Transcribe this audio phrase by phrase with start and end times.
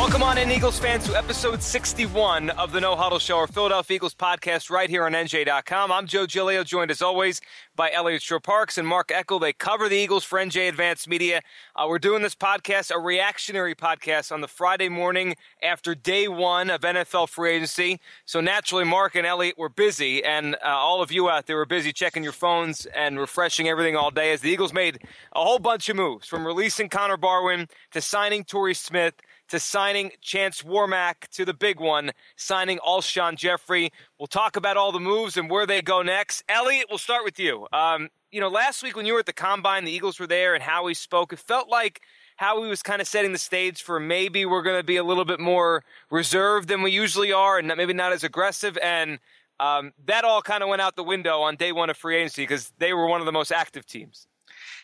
[0.00, 3.96] Welcome on in, Eagles fans, to episode 61 of the No Huddle Show, our Philadelphia
[3.96, 5.92] Eagles podcast, right here on NJ.com.
[5.92, 7.42] I'm Joe Giglio, joined as always
[7.76, 9.38] by Elliot Shorr-Parks and Mark Eckel.
[9.38, 11.42] They cover the Eagles for NJ Advanced Media.
[11.76, 16.70] Uh, we're doing this podcast, a reactionary podcast, on the Friday morning after day one
[16.70, 18.00] of NFL free agency.
[18.24, 21.66] So naturally, Mark and Elliot were busy, and uh, all of you out there were
[21.66, 25.02] busy checking your phones and refreshing everything all day as the Eagles made
[25.36, 29.12] a whole bunch of moves, from releasing Connor Barwin to signing Torrey Smith
[29.50, 33.90] to signing Chance Warmack to the big one, signing Alshon Jeffery.
[34.18, 36.42] We'll talk about all the moves and where they go next.
[36.48, 37.66] Elliot, we'll start with you.
[37.72, 40.54] Um, you know, last week when you were at the combine, the Eagles were there
[40.54, 41.32] and Howie spoke.
[41.32, 42.00] It felt like
[42.36, 45.24] Howie was kind of setting the stage for maybe we're going to be a little
[45.24, 48.78] bit more reserved than we usually are and maybe not as aggressive.
[48.78, 49.18] And
[49.58, 52.44] um, that all kind of went out the window on day one of free agency
[52.44, 54.28] because they were one of the most active teams.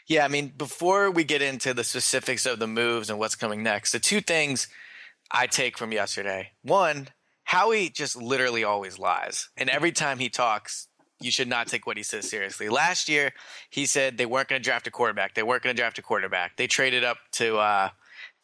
[0.07, 3.63] Yeah, I mean, before we get into the specifics of the moves and what's coming
[3.63, 4.69] next, the two things
[5.31, 7.09] I take from yesterday one,
[7.45, 9.49] Howie just literally always lies.
[9.57, 10.89] And every time he talks,
[11.21, 12.69] you should not take what he says seriously.
[12.69, 13.33] Last year,
[13.71, 15.35] he said they weren't going to draft a quarterback.
[15.35, 16.57] They weren't going to draft a quarterback.
[16.57, 17.89] They traded up to uh,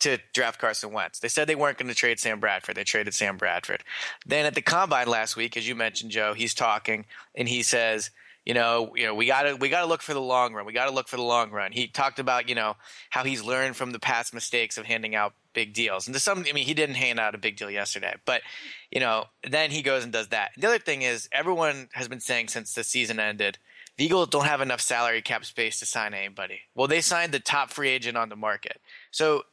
[0.00, 1.20] to draft Carson Wentz.
[1.20, 2.76] They said they weren't going to trade Sam Bradford.
[2.76, 3.84] They traded Sam Bradford.
[4.26, 7.04] Then at the combine last week, as you mentioned, Joe, he's talking
[7.36, 8.10] and he says
[8.44, 10.66] you know, you know, we gotta we gotta look for the long run.
[10.66, 11.72] We gotta look for the long run.
[11.72, 12.74] He talked about, you know,
[13.10, 16.06] how he's learned from the past mistakes of handing out big deals.
[16.06, 18.42] And to some I mean, he didn't hand out a big deal yesterday, but
[18.90, 20.50] you know, then he goes and does that.
[20.56, 23.58] The other thing is everyone has been saying since the season ended,
[23.96, 26.60] the Eagles don't have enough salary cap space to sign anybody.
[26.74, 28.80] Well, they signed the top free agent on the market.
[29.10, 29.44] So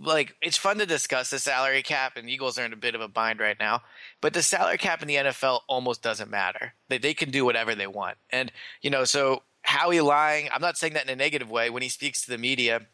[0.00, 3.00] like it's fun to discuss the salary cap and Eagles are in a bit of
[3.00, 3.82] a bind right now,
[4.20, 6.74] but the salary cap in the NFL almost doesn't matter.
[6.88, 8.16] They they can do whatever they want.
[8.30, 11.82] And you know, so Howie lying, I'm not saying that in a negative way when
[11.82, 12.86] he speaks to the media,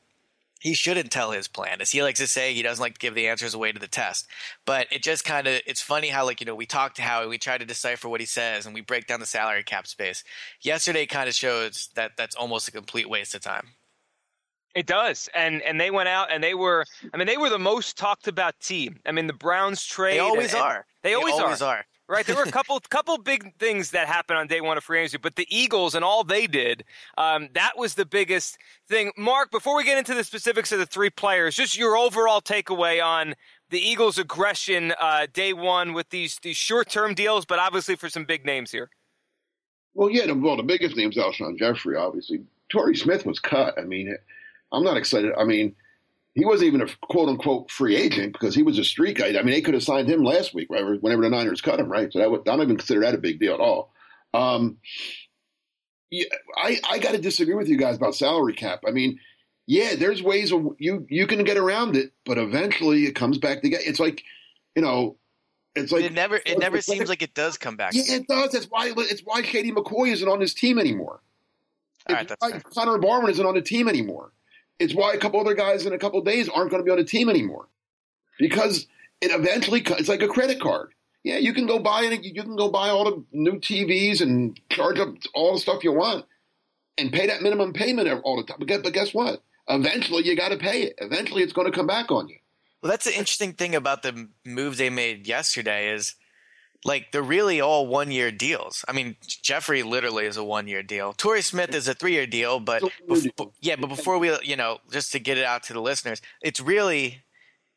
[0.62, 1.80] he shouldn't tell his plan.
[1.80, 3.88] As he likes to say, he doesn't like to give the answers away to the
[3.88, 4.28] test.
[4.64, 7.27] But it just kind of it's funny how like, you know, we talk to Howie,
[7.27, 10.22] we try to decipher what he says and we break down the salary cap space.
[10.61, 13.68] Yesterday kind of shows that that's almost a complete waste of time.
[14.74, 16.86] It does, and and they went out and they were.
[17.12, 19.00] I mean, they were the most talked about team.
[19.05, 20.14] I mean, the Browns trade.
[20.14, 20.86] They always and, are.
[21.02, 21.77] They, always, always are.
[21.78, 21.84] are.
[22.08, 25.00] Right, there were a couple couple big things that happened on day one of free
[25.00, 26.84] agency, but the Eagles and all they did,
[27.18, 28.56] um, that was the biggest
[28.88, 29.12] thing.
[29.16, 33.05] Mark, before we get into the specifics of the three players, just your overall takeaway
[33.05, 33.34] on
[33.70, 38.08] the Eagles' aggression uh, day one with these these short term deals, but obviously for
[38.08, 38.90] some big names here.
[39.94, 42.40] Well, yeah, well, the biggest name's Alshon Jeffery, obviously.
[42.70, 43.78] Torrey Smith was cut.
[43.78, 44.16] I mean,
[44.72, 45.33] I'm not excited.
[45.38, 45.74] I mean,
[46.34, 49.28] he wasn't even a quote unquote free agent because he was a street guy.
[49.28, 50.83] I mean, they could have signed him last week, right?
[51.00, 52.12] Whenever the Niners cut him, right?
[52.12, 53.92] So that would, I don't even consider that a big deal at all.
[54.32, 54.78] Um,
[56.11, 56.24] yeah,
[56.56, 58.80] I, I got to disagree with you guys about salary cap.
[58.86, 59.18] I mean,
[59.66, 63.58] yeah, there's ways of you you can get around it, but eventually it comes back
[63.58, 63.84] to together.
[63.86, 64.22] It's like,
[64.74, 65.16] you know,
[65.74, 67.94] it's like it never it never seems like it does come back.
[67.94, 68.52] Yeah, it does.
[68.52, 71.20] That's why it's why Shady McCoy isn't on his team anymore.
[72.08, 74.32] All right, that's why Connor Barwin isn't on the team anymore.
[74.82, 76.98] It's why a couple other guys in a couple days aren't going to be on
[76.98, 77.68] a team anymore
[78.38, 78.86] because
[79.20, 80.92] it eventually it's like a credit card.
[81.22, 82.24] Yeah, you can go buy it.
[82.24, 85.92] You can go buy all the new TVs and charge up all the stuff you
[85.92, 86.24] want
[86.98, 88.58] and pay that minimum payment all the time.
[88.58, 89.40] But guess, what?
[89.68, 90.94] Eventually, you got to pay it.
[90.98, 92.38] Eventually, it's going to come back on you.
[92.82, 96.16] Well, that's the interesting thing about the moves they made yesterday is
[96.84, 98.84] like they're really all one year deals.
[98.88, 101.12] I mean, Jeffery literally is a one year deal.
[101.12, 102.82] Torrey Smith is a three year deal, but
[103.60, 106.60] yeah, but before we, you know, just to get it out to the listeners, it's
[106.60, 107.22] really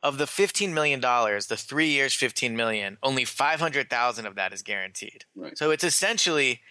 [0.02, 4.36] of the fifteen million dollars, the three years, fifteen million, only five hundred thousand of
[4.36, 5.26] that is guaranteed.
[5.36, 5.58] Right.
[5.58, 6.62] So it's essentially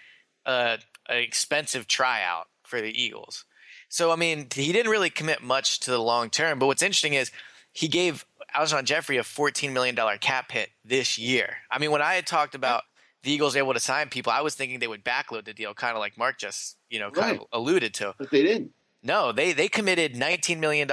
[0.44, 0.78] a,
[1.08, 3.44] an expensive tryout for the Eagles.
[3.88, 6.58] So I mean, he didn't really commit much to the long term.
[6.58, 7.30] But what's interesting is
[7.72, 8.24] he gave
[8.54, 11.56] Alshon Jeffery a $14 million cap hit this year.
[11.70, 12.82] I mean, when I had talked about
[13.22, 15.94] the Eagles able to sign people, I was thinking they would backload the deal, kind
[15.96, 17.40] of like Mark just, you know, kind Right.
[17.40, 18.14] of alluded to.
[18.18, 18.72] But they didn't.
[19.06, 20.90] No, they they committed $19 million,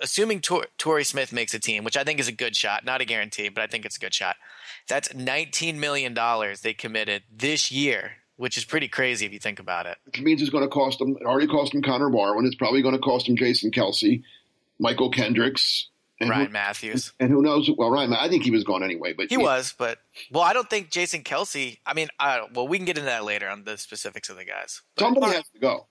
[0.00, 2.84] assuming Tor- Torrey Smith makes a team, which I think is a good shot.
[2.84, 4.36] Not a guarantee, but I think it's a good shot.
[4.86, 6.14] That's $19 million
[6.62, 9.96] they committed this year, which is pretty crazy if you think about it.
[10.04, 11.16] Which means it's going to cost them.
[11.18, 12.44] It already cost them Connor Barwin.
[12.44, 14.22] It's probably going to cost them Jason Kelce,
[14.78, 15.88] Mychal Kendricks,
[16.20, 17.12] and Ryan who, Mathews.
[17.20, 17.70] and who knows?
[17.76, 19.12] Well, Ryan, I think he was gone anyway.
[19.12, 19.98] But He was, but
[20.30, 21.78] well, I don't think Jason Kelce.
[21.86, 24.44] I mean, I, well, we can get into that later on the specifics of the
[24.44, 24.82] guys.
[24.98, 25.86] Somebody has to go.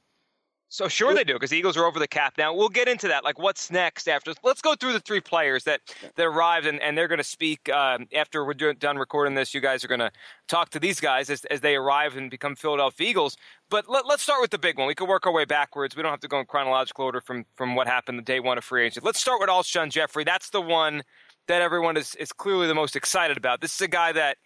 [0.73, 2.51] So sure they do because the Eagles are over the cap now.
[2.51, 3.23] We'll get into that.
[3.23, 4.33] Like what's next after?
[4.43, 5.81] Let's go through the three players that
[6.15, 9.53] that arrived and, and they're going to speak um, after we're do- done recording this.
[9.53, 10.11] You guys are going to
[10.47, 13.37] talk to these guys as, as they arrive and become Philadelphia Eagles.
[13.69, 14.87] But let, let's start with the big one.
[14.87, 15.95] We could work our way backwards.
[15.95, 18.57] We don't have to go in chronological order from from what happened the day one
[18.57, 19.05] of free agency.
[19.05, 20.23] Let's start with Alshon Jeffery.
[20.23, 21.03] That's the one
[21.47, 23.61] that everyone is, is clearly the most excited about.
[23.61, 24.37] This is a guy that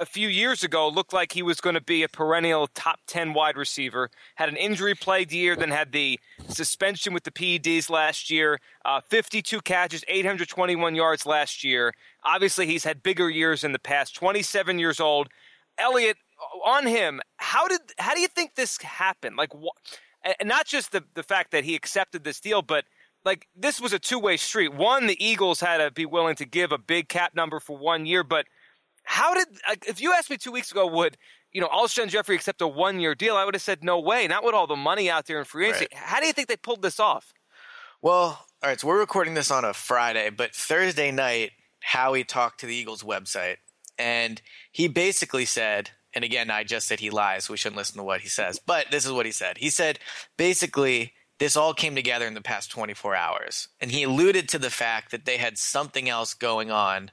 [0.00, 3.34] a few years ago looked like he was going to be a perennial top 10
[3.34, 4.10] wide receiver.
[4.36, 6.18] Had an injury plagued year, then had the
[6.48, 8.58] suspension with the PEDs last year.
[8.84, 11.92] Uh, 52 catches, 821 yards last year.
[12.24, 14.14] Obviously, he's had bigger years in the past.
[14.14, 15.28] 27 years old.
[15.76, 16.16] Elliot,
[16.64, 19.36] on him, how did how do you think this happened?
[19.36, 19.76] Like, wh-
[20.24, 22.86] and not just the the fact that he accepted this deal, but
[23.24, 24.72] like this was a two way street.
[24.72, 28.06] One, the Eagles had to be willing to give a big cap number for one
[28.06, 28.46] year, but
[29.02, 29.48] how did
[29.86, 31.16] if you asked me two weeks ago, would
[31.52, 33.36] you know Alshon Jeffery accept a one year deal?
[33.36, 34.26] I would have said no way.
[34.26, 35.88] Not with all the money out there in free agency.
[35.92, 36.02] Right.
[36.02, 37.32] How do you think they pulled this off?
[38.02, 38.80] Well, all right.
[38.80, 43.02] So we're recording this on a Friday, but Thursday night, Howie talked to the Eagles
[43.02, 43.56] website,
[43.98, 45.90] and he basically said.
[46.12, 48.58] And again, I just said he lies, so we shouldn't listen to what he says.
[48.66, 49.58] But this is what he said.
[49.58, 50.00] He said
[50.36, 53.68] basically this all came together in the past 24 hours.
[53.80, 57.10] And he alluded to the fact that they had something else going on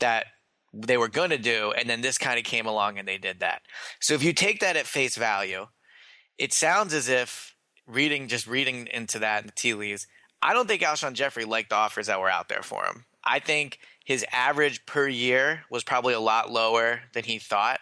[0.00, 0.26] that
[0.72, 1.72] they were going to do.
[1.76, 3.62] And then this kind of came along and they did that.
[4.00, 5.66] So if you take that at face value,
[6.38, 7.54] it sounds as if
[7.86, 10.06] reading, just reading into that the tea leaves,
[10.42, 13.04] I don't think Alshon Jeffery liked the offers that were out there for him.
[13.24, 17.80] I think his average per year was probably a lot lower than he thought.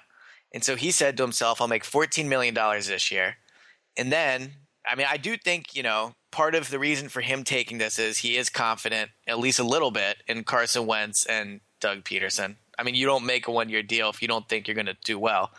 [0.52, 3.36] And so he said to himself, I'll make $14 million this year.
[3.96, 4.54] And then
[4.88, 7.98] I mean, I do think, you know, part of the reason for him taking this
[7.98, 12.56] is he is confident, at least a little bit, in Carson Wentz and Doug Pederson.
[12.78, 14.86] I mean, you don't make a one year deal if you don't think you're going
[14.86, 15.50] to do well.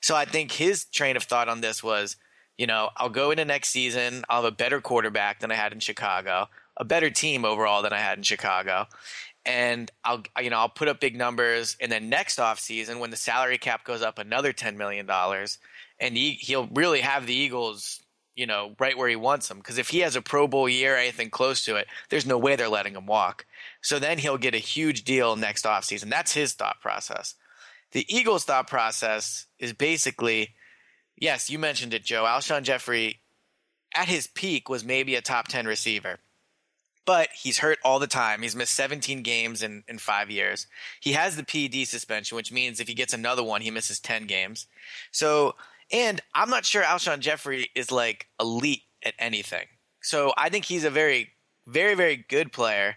[0.00, 2.16] So I think his train of thought on this was,
[2.56, 5.72] you know, I'll go into next season, I'll have a better quarterback than I had
[5.72, 8.86] in Chicago, a better team overall than I had in Chicago.
[9.46, 13.08] And I'll you know I'll put up big numbers, and then next off season when
[13.08, 15.56] the salary cap goes up another ten million dollars,
[15.98, 18.02] and he, he'll really have the Eagles
[18.40, 19.58] you know, right where he wants him.
[19.58, 22.38] Because if he has a Pro Bowl year, or anything close to it, there's no
[22.38, 23.44] way they're letting him walk.
[23.82, 26.08] So then he'll get a huge deal next offseason.
[26.08, 27.34] That's his thought process.
[27.92, 30.54] The Eagles' thought process is basically,
[31.18, 32.24] yes, you mentioned it, Joe.
[32.24, 33.20] Alshon Jeffery
[33.94, 36.20] at his peak, was maybe a top 10 receiver.
[37.04, 38.40] But he's hurt all the time.
[38.40, 40.66] He's missed 17 games in, in five years.
[41.00, 44.26] He has the PED suspension, which means if he gets another one, he misses 10
[44.26, 44.66] games.
[45.10, 45.56] So
[45.92, 49.66] and I'm not sure Alshon Jeffery is like elite at anything.
[50.02, 51.30] So I think he's a very,
[51.66, 52.96] very, very good player.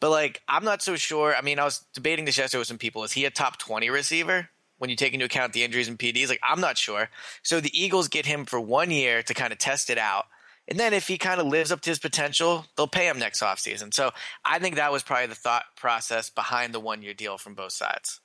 [0.00, 1.34] But like, I'm not so sure.
[1.34, 3.04] I mean, I was debating this yesterday with some people.
[3.04, 4.48] Is he a top 20 receiver
[4.78, 6.28] when you take into account the injuries and PEDs?
[6.28, 7.08] Like, I'm not sure.
[7.42, 10.26] So the Eagles get him for one year to kind of test it out.
[10.68, 13.40] And then if he kind of lives up to his potential, they'll pay him next
[13.40, 13.94] offseason.
[13.94, 14.10] So
[14.44, 17.72] I think that was probably the thought process behind the one year deal from both
[17.72, 18.20] sides.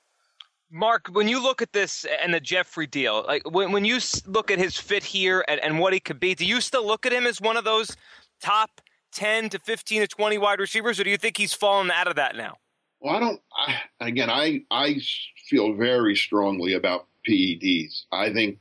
[0.72, 4.50] Mark, when you look at this and the Jeffery deal, like when, when you look
[4.50, 7.12] at his fit here and, and what he could be, do you still look at
[7.12, 7.94] him as one of those
[8.40, 8.80] top
[9.12, 12.16] 10 to 15 to 20 wide receivers, or do you think he's fallen out of
[12.16, 12.56] that now?
[13.00, 13.40] Well, I don't.
[13.54, 15.00] I, again, I I
[15.48, 18.04] feel very strongly about PEDs.
[18.12, 18.58] I think,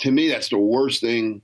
[0.00, 1.42] to me, that's the worst thing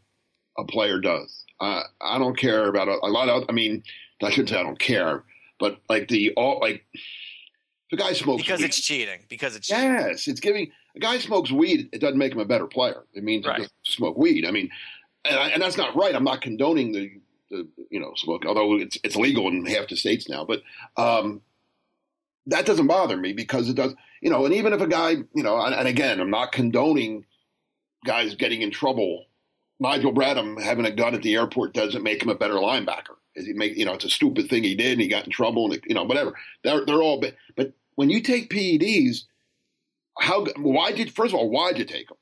[0.56, 1.44] a player does.
[1.60, 3.44] Uh, I don't care about a, a lot of.
[3.48, 3.82] I mean,
[4.22, 5.24] I shouldn't say I don't care,
[5.58, 6.84] but like the all like
[7.90, 8.66] the guy smokes because weed.
[8.66, 9.20] it's cheating.
[9.28, 11.88] Because it's yes, it's giving a guy smokes weed.
[11.92, 13.04] It doesn't make him a better player.
[13.14, 13.68] It means right.
[13.84, 14.44] smoke weed.
[14.46, 14.70] I mean,
[15.24, 16.14] and, I, and, that's not right.
[16.14, 17.12] I'm not condoning the,
[17.50, 20.44] the you know smoke, although it's it's legal in half the states now.
[20.44, 20.62] But
[20.96, 21.42] um,
[22.46, 23.94] that doesn't bother me because it does.
[24.20, 27.24] You know, and even if a guy, you know, and, and again, I'm not condoning
[28.04, 29.26] guys getting in trouble.
[29.78, 33.16] Nigel Bradham having a gun at the airport doesn't make him a better linebacker.
[33.36, 35.66] He make you know it's a stupid thing he did and he got in trouble
[35.66, 36.34] and it, you know whatever.
[36.64, 37.22] They're they're all
[37.56, 39.24] but when you take PEDs,
[40.18, 42.18] how why did first of all why did you take them?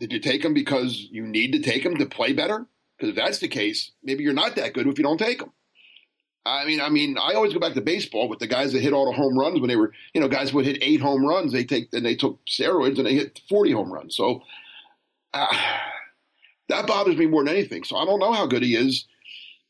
[0.00, 2.66] Did you take them because you need to take them to play better?
[2.96, 5.52] Because if that's the case, maybe you're not that good if you don't take them.
[6.46, 8.92] I mean, I mean, I always go back to baseball with the guys that hit
[8.92, 11.52] all the home runs when they were, you know, guys would hit eight home runs.
[11.52, 14.16] They take and they took steroids and they hit forty home runs.
[14.16, 14.42] So
[15.34, 15.56] uh,
[16.68, 17.84] that bothers me more than anything.
[17.84, 19.06] So I don't know how good he is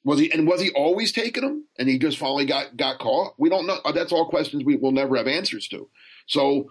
[0.06, 3.34] was he and was he always taking them and he just finally got got caught?
[3.38, 3.80] We don't know.
[3.92, 5.90] That's all questions we will never have answers to.
[6.26, 6.70] So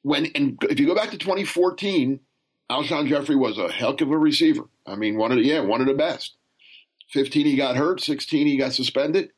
[0.00, 2.20] when and if you go back to 2014,
[2.70, 4.64] Alshon Jeffery was a heck of a receiver.
[4.86, 6.38] I mean, one of the, yeah, one of the best.
[7.10, 9.28] 15 he got hurt, 16 he got suspended.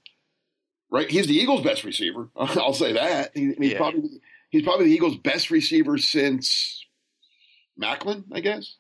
[0.89, 2.29] Right, he's the Eagles' best receiver.
[2.37, 3.33] I'll say that.
[3.35, 3.77] He, he's yeah.
[3.77, 4.09] probably
[4.51, 6.87] he's probably the Eagles' best receiver since
[7.77, 8.77] Maclin, I guess.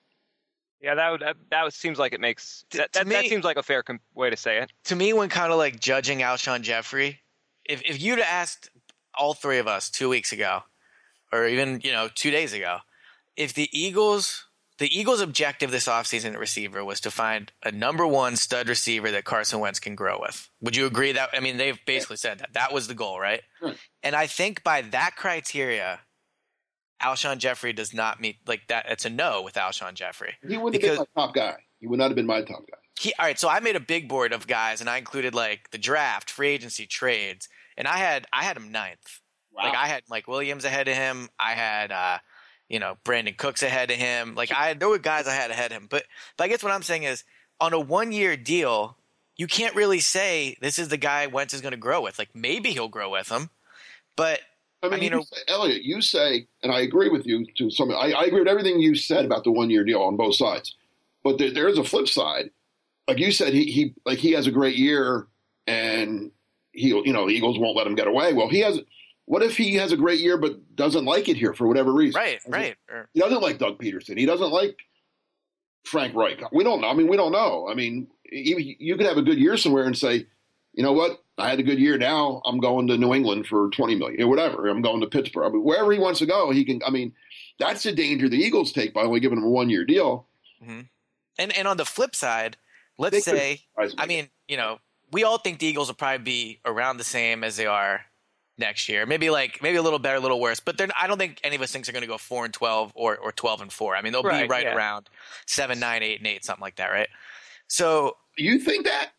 [0.81, 3.57] Yeah, that would that, that seems like it makes that, that, me, that, seems like
[3.57, 4.73] a fair com- way to say it.
[4.85, 7.21] To me, when kind of like judging Alshon Jeffery,
[7.65, 8.71] if if you'd asked
[9.15, 10.63] all three of us two weeks ago,
[11.33, 12.79] or even you know two days ago,
[13.37, 14.47] if the Eagles
[14.79, 19.11] the Eagles' objective this offseason at receiver was to find a number one stud receiver
[19.11, 20.51] that Carson Wentz can grow with.
[20.61, 21.31] Would you agree that?
[21.33, 22.53] I mean, they've basically said that.
[22.53, 23.41] That was the goal, right?
[23.63, 23.77] Right.
[24.03, 26.01] And I think by that criteria,
[27.03, 28.87] Alshon Jeffery does not meet like that.
[28.89, 30.35] It's a no with Alshon Jeffery.
[30.47, 31.57] He wouldn't Because- have been my top guy.
[31.81, 32.79] He would not have been my top guy.
[32.99, 35.71] He, all right, so I made a big board of guys, and I included like
[35.71, 39.21] the draft, free agency, trades, and I had I had him ninth.
[39.55, 41.29] Like I had Mike Williams ahead of him.
[41.39, 42.19] I had uh,
[42.69, 44.35] you know Brandin Cooks ahead of him.
[44.35, 45.87] Like I there were guys I had ahead of him.
[45.91, 46.05] But
[46.39, 47.25] but I guess what I'm saying is
[47.61, 48.97] on a one year deal,
[49.37, 52.19] you can't really say this is the guy Wentz is going to grow with.
[52.19, 53.51] Like maybe he'll grow with him,
[54.17, 54.41] but
[54.93, 57.71] I mean, I mean, you say, Elliot, you say, and I agree with you to
[57.71, 57.91] some.
[57.91, 60.75] I, I agree with everything you said about the one year deal on both sides.
[61.25, 62.51] But there, there is a flip side.
[63.09, 65.27] Like you said, he, he like he has a great year,
[65.67, 66.31] and
[66.73, 68.33] he you know the Eagles won't let him get away.
[68.33, 68.81] Well, he has.
[69.27, 72.21] What if he has a great year but doesn't like it here for whatever reason?
[72.47, 73.07] right, right.
[73.13, 74.17] He doesn't like Doug Pederson.
[74.17, 74.79] He doesn't like
[75.85, 76.41] Frank Reich.
[76.53, 76.89] We don't know.
[76.89, 77.69] I mean, we don't know.
[77.69, 80.27] I mean, you, you could have a good year somewhere and say,
[80.75, 81.23] you know what?
[81.39, 81.99] I had a good year.
[81.99, 84.69] Now I'm going to New England for 20 million or whatever.
[84.69, 85.45] I'm going to Pittsburgh.
[85.47, 86.81] I mean, wherever he wants to go, he can.
[86.87, 87.13] I mean,
[87.59, 90.27] that's the danger the Eagles take by only giving him a one year deal.
[90.63, 90.81] Mm-hmm.
[91.39, 92.57] And and on the flip side,
[92.99, 93.63] let's They could- say
[93.99, 94.79] I mean, you know,
[95.13, 98.01] we all think the Eagles will probably be around the same as they are
[98.59, 99.05] next year.
[99.05, 100.61] Maybe like maybe a little better, a little worse.
[100.61, 102.55] But they're, I don't think any of us thinks they're going to go four and
[102.55, 103.95] twelve or or twelve and four.
[103.95, 104.75] I mean, they'll be Right, right yeah.
[104.75, 105.11] around
[105.47, 107.09] seven, nine, eight, and eight, something like that, right?
[107.69, 109.11] So you think that?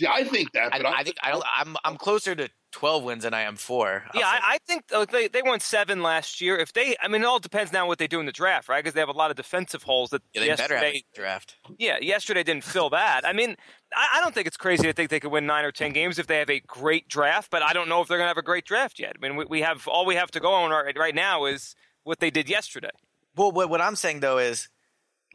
[0.00, 1.44] See, I think that, I, but I think I don't.
[1.58, 4.04] I'm I'm closer to twelve wins than I am four.
[4.14, 4.26] I'll Yeah.
[4.26, 6.56] I, I think uh, they they won seven last year.
[6.56, 8.82] If they, I mean, it all depends now what they do in the draft, right?
[8.82, 11.56] Because they have a lot of defensive holes that yeah, they better have a draft.
[11.78, 13.26] yeah, yesterday didn't fill that.
[13.26, 13.56] I mean,
[13.94, 16.18] I, I don't think it's crazy to think they could win nine or ten games
[16.18, 18.38] if they have a great draft, but I don't know if they're going to have
[18.38, 19.16] a great draft yet.
[19.16, 21.74] I mean, we, we have all we have to go on right, right now is
[22.04, 22.88] what they did yesterday.
[23.36, 24.70] Well, what what I'm saying though is,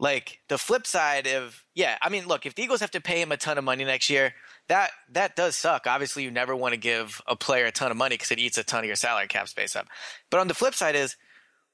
[0.00, 3.20] like the flip side of yeah, I mean, look, if the Eagles have to pay
[3.22, 4.34] him a ton of money next year,
[4.68, 5.86] that that does suck.
[5.86, 8.58] Obviously, you never want to give a player a ton of money because it eats
[8.58, 9.86] a ton of your salary cap space up.
[10.30, 11.16] But on the flip side is,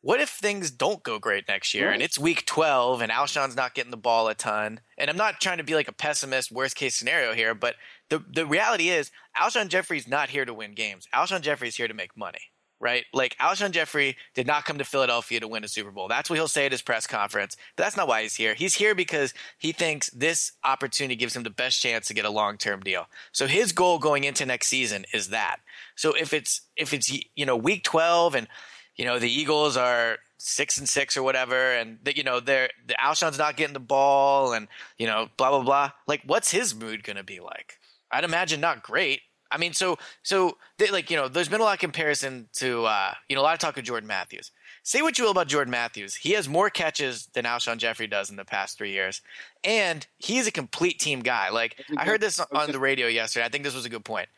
[0.02, 3.74] what if things don't go great next year and it's week 12 and Alshon's not
[3.74, 4.80] getting the ball a ton?
[4.98, 7.76] And I'm not trying to be like a pessimist, worst case scenario here, but
[8.10, 11.06] the the reality is, Alshon Jeffery's not here to win games.
[11.14, 12.51] Alshon Jeffery's here to make money
[12.82, 13.04] right?
[13.14, 16.08] Like Alshon Jeffery did not come to Philadelphia to win a Super Bowl.
[16.08, 17.56] That's what he'll say at his press conference.
[17.76, 18.54] But that's not why he's here.
[18.54, 22.30] He's here because he thinks this opportunity gives him the best chance to get a
[22.30, 23.06] long-term deal.
[23.30, 25.60] So his goal going into next season is that.
[25.94, 28.48] So if it's if it's you know week 12 and
[28.96, 32.96] you know the Eagles are 6 and 6 or whatever and you know they're the
[33.00, 34.66] Alshon's not getting the ball and
[34.98, 35.92] you know blah blah blah.
[36.08, 37.78] Like what's his mood to be like?
[38.10, 39.20] I'd imagine not great.
[39.52, 42.84] I mean, so so they, like you know, there's been a lot of comparison to
[42.86, 44.50] uh, you know a lot of talk of Jordan Matthews.
[44.82, 48.30] Say what you will about Jordan Matthews, he has more catches than Alshon Jeffery does
[48.30, 49.22] in the past three years,
[49.62, 51.50] and he's a complete team guy.
[51.50, 53.46] Like I heard this on the radio yesterday.
[53.46, 54.28] I think this was a good point.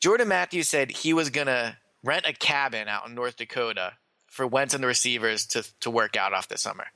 [0.00, 3.94] Jordan Matthews said he was gonna rent a cabin out in North Dakota
[4.26, 6.86] for Wentz and the receivers to to work out off this summer.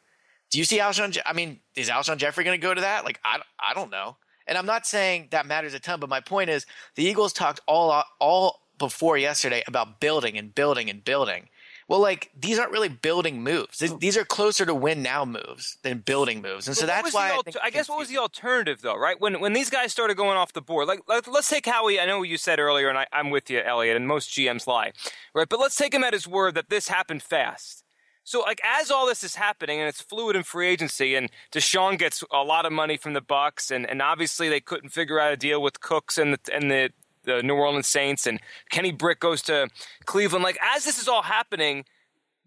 [0.52, 1.12] Do you see Alshon?
[1.12, 3.06] Je- I mean, is Alshon Jeffery going to go to that?
[3.06, 4.18] Like, I, I don't know.
[4.46, 7.60] And I'm not saying that matters a ton, but my point is the Eagles talked
[7.66, 11.48] all all before yesterday about building and building and building.
[11.88, 13.78] Well, like these aren't really building moves.
[13.78, 17.14] These, these are closer to win now moves than building moves, and so But that's
[17.14, 19.20] why the I, think I guess what was the alternative though, right?
[19.20, 22.00] When when these guys started going off the board, like let, us take Howie.
[22.00, 23.96] I know you said earlier, and I, I'm with you, Elliot.
[23.96, 24.92] And most GMs lie,
[25.34, 25.48] right?
[25.48, 27.84] But let's take him at his word that this happened fast.
[28.24, 31.98] So, like, as all this is happening, and it's fluid in free agency, and DeSean
[31.98, 35.32] gets a lot of money from the Bucks, and, and obviously they couldn't figure out
[35.32, 36.90] a deal with Cooks and the and the,
[37.24, 38.38] the New Orleans Saints, and
[38.70, 39.68] Kenny Britt goes to
[40.04, 40.44] Cleveland.
[40.44, 41.84] Like, as this is all happening,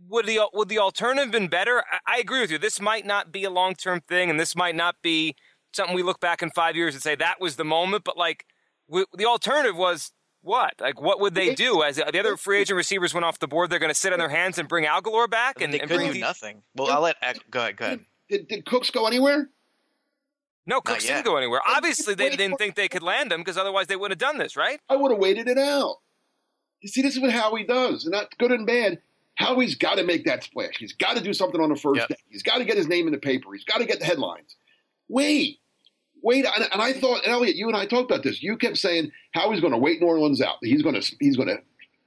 [0.07, 1.83] would the would the alternative been better?
[1.91, 2.57] I, I agree with you.
[2.57, 5.35] This might not be a long term thing, and this might not be
[5.73, 8.05] something we look back in five years and say that was the moment.
[8.05, 8.45] But like,
[8.89, 10.11] the alternative was
[10.45, 10.73] what?
[10.79, 11.83] Like, what would they do?
[11.83, 14.19] As the other free agent receivers went off the board, they're going to sit on
[14.19, 16.61] their hands and bring Agholor back, and, they and could do the- nothing.
[16.75, 17.77] Well, I'll let Eck- go ahead.
[17.77, 17.99] Go ahead.
[18.29, 19.49] did, did Cooks go anywhere?
[20.67, 21.61] No, Cooks didn't go anywhere.
[21.65, 24.17] Well, Obviously, they didn't for- think they could land him because otherwise they would have
[24.17, 24.79] done this, right?
[24.89, 25.97] I would have waited it out.
[26.81, 28.99] You see, this is what Howie does, and that's good and bad.
[29.35, 30.77] Howie's got to make that splash.
[30.77, 32.07] He's got to do something on the first Yep.
[32.09, 32.15] day.
[32.29, 33.51] He's got to get his name in the paper.
[33.53, 34.55] He's got to get the headlines.
[35.09, 35.59] Wait,
[36.25, 38.41] wait, and, and I thought, and Elliot, you and I talked about this.
[38.43, 40.57] You kept saying how he's going to wait New Orleans out.
[40.61, 41.59] He's going to, he's going to,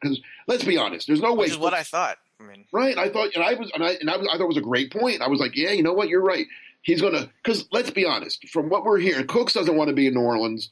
[0.02, 1.44] because let's be honest, there's no way.
[1.44, 2.18] Which is what I thought.
[2.40, 2.98] I mean, Right.
[2.98, 4.60] I thought, and I was, and I, and I, was, I thought it was a
[4.62, 5.22] great point.
[5.22, 6.08] I was like, yeah, you know what?
[6.08, 6.46] You're right.
[6.82, 9.94] He's going to, because let's be honest, from what we're hearing, Cooks doesn't want to
[9.94, 10.70] be in New Orleans.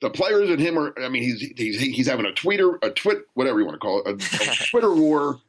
[0.00, 3.26] The players and him are, I mean, he's, he's, he's having a tweeter, a twit,
[3.34, 5.40] whatever you want to call it, a, a Twitter war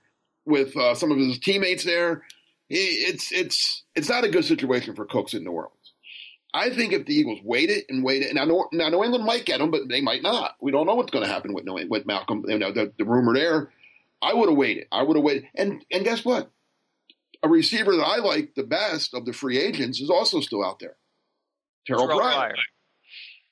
[0.46, 2.24] with uh, some of his teammates there.
[2.70, 5.94] it's it's it's not a good situation for Cooks in New Orleans.
[6.54, 9.70] I think if the Eagles waited and waited, now, now New England might get him,
[9.70, 10.56] but they might not.
[10.60, 12.44] We don't know what's going to happen with New, with Malcolm.
[12.48, 13.72] You know, the, the rumor there.
[14.22, 14.88] I would have waited.
[14.92, 15.46] I would have waited.
[15.56, 16.50] And and guess what?
[17.44, 20.80] A receiver that I like the best of the free agents is also still out
[20.80, 20.98] there.
[21.88, 22.56] Terrelle Pryor.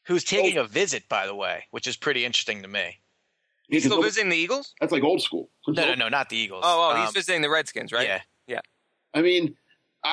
[0.07, 0.63] Who's taking oh.
[0.63, 2.99] a visit, by the way, which is pretty interesting to me.
[3.69, 4.73] He's still visiting the Eagles?
[4.79, 5.49] That's like old school.
[5.67, 6.63] No, no, no, not the Eagles.
[6.65, 8.07] Oh, oh, he's um, visiting the Redskins, right?
[8.07, 8.21] Yeah.
[8.47, 8.61] Yeah.
[9.13, 9.57] I mean,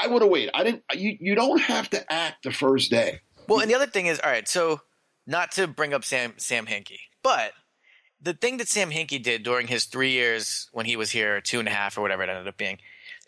[0.02, 0.50] I would have waited.
[0.54, 0.82] I didn't.
[0.94, 3.20] You you don't have to act the first day.
[3.48, 4.48] Well, and the other thing is, all right.
[4.48, 4.80] So,
[5.26, 7.52] not to bring up Sam Sam Hinkie, but
[8.20, 11.58] the thing that Sam Hinkie did during his three years when he was here, two
[11.58, 12.78] and a half or whatever it ended up being,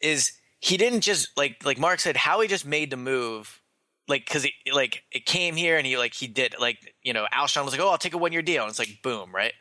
[0.03, 3.61] is he didn't just like like Mark said, Howie just made the move,
[4.09, 7.27] like because it like it came here and he like he did like you know
[7.33, 9.53] Alshon was like, oh, I'll take a one year deal, and it's like boom, right?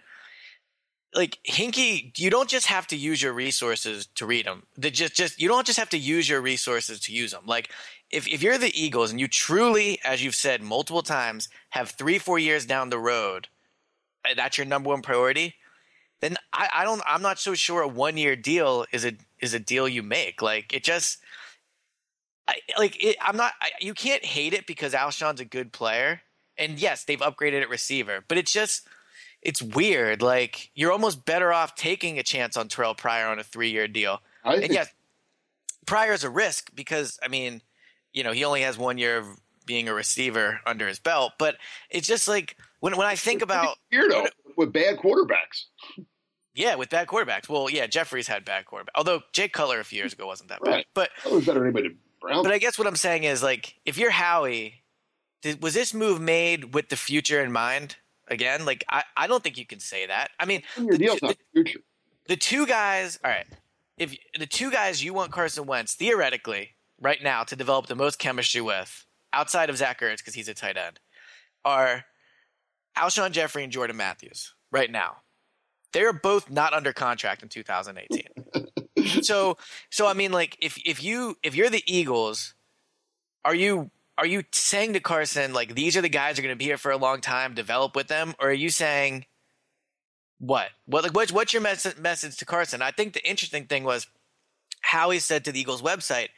[1.15, 4.63] Like Hinkie, you don't just have to use your resources to read them.
[4.77, 7.43] They just just you don't just have to use your resources to use them.
[7.45, 7.71] Like
[8.11, 12.19] if if you're the Eagles and you truly, as you've said multiple times, have three
[12.19, 13.47] four years down the road
[14.27, 15.55] eh, that's your number one priority,
[16.21, 19.53] then I, I don't I'm not so sure a one year deal is a is
[19.53, 20.41] a deal you make.
[20.41, 21.19] Like it just
[22.47, 26.21] I, like it, I'm not I, you can't hate it because Alshon's a good player.
[26.57, 28.87] And yes, they've upgraded at receiver, but it's just
[29.45, 30.21] it's weird.
[30.21, 33.87] Like you're almost better off taking a chance on Terrelle Pryor on a three year
[33.87, 34.21] deal.
[34.43, 34.91] I and yes,
[35.85, 37.61] Pryor's a risk because I mean,
[38.11, 39.27] you know, he only has one year of
[39.65, 41.55] being a receiver under his belt, but
[41.89, 45.65] it's just like when when I think about weirdo with bad quarterbacks.
[46.55, 47.49] Yeah, with bad quarterbacks.
[47.49, 48.95] Well, yeah, Jeffery's had bad quarterbacks.
[48.95, 50.85] Although Jake Cutler a few years ago wasn't that right.
[50.93, 51.95] bad, but was better than anybody.
[52.21, 52.43] Brown.
[52.43, 54.83] But I guess what I'm saying is like, if you're Howie,
[55.41, 57.97] did, was this move made with the future in mind?
[58.27, 60.31] Again, like I, I don't think you can say that.
[60.39, 61.79] I mean, your deal's the, not the future.
[62.27, 63.45] The two guys, all right.
[63.97, 68.19] If the two guys you want Carson Wentz theoretically right now to develop the most
[68.19, 70.99] chemistry with, outside of Zach Ertz because he's a tight end,
[71.63, 72.05] are
[72.97, 75.17] Alshon Jeffery and Jordan Matthews right now.
[75.93, 79.23] They're both not under contract in 2018.
[79.23, 79.57] so
[79.89, 82.53] so I mean like if if you if you're the Eagles,
[83.43, 86.55] are you are you saying to Carson like these are the guys who are going
[86.55, 89.25] to be here for a long time, develop with them, or are you saying
[90.39, 90.69] what?
[90.85, 92.81] What like what's what's your message message to Carson?
[92.81, 94.07] I think the interesting thing was
[94.81, 96.29] how he said to the Eagles website.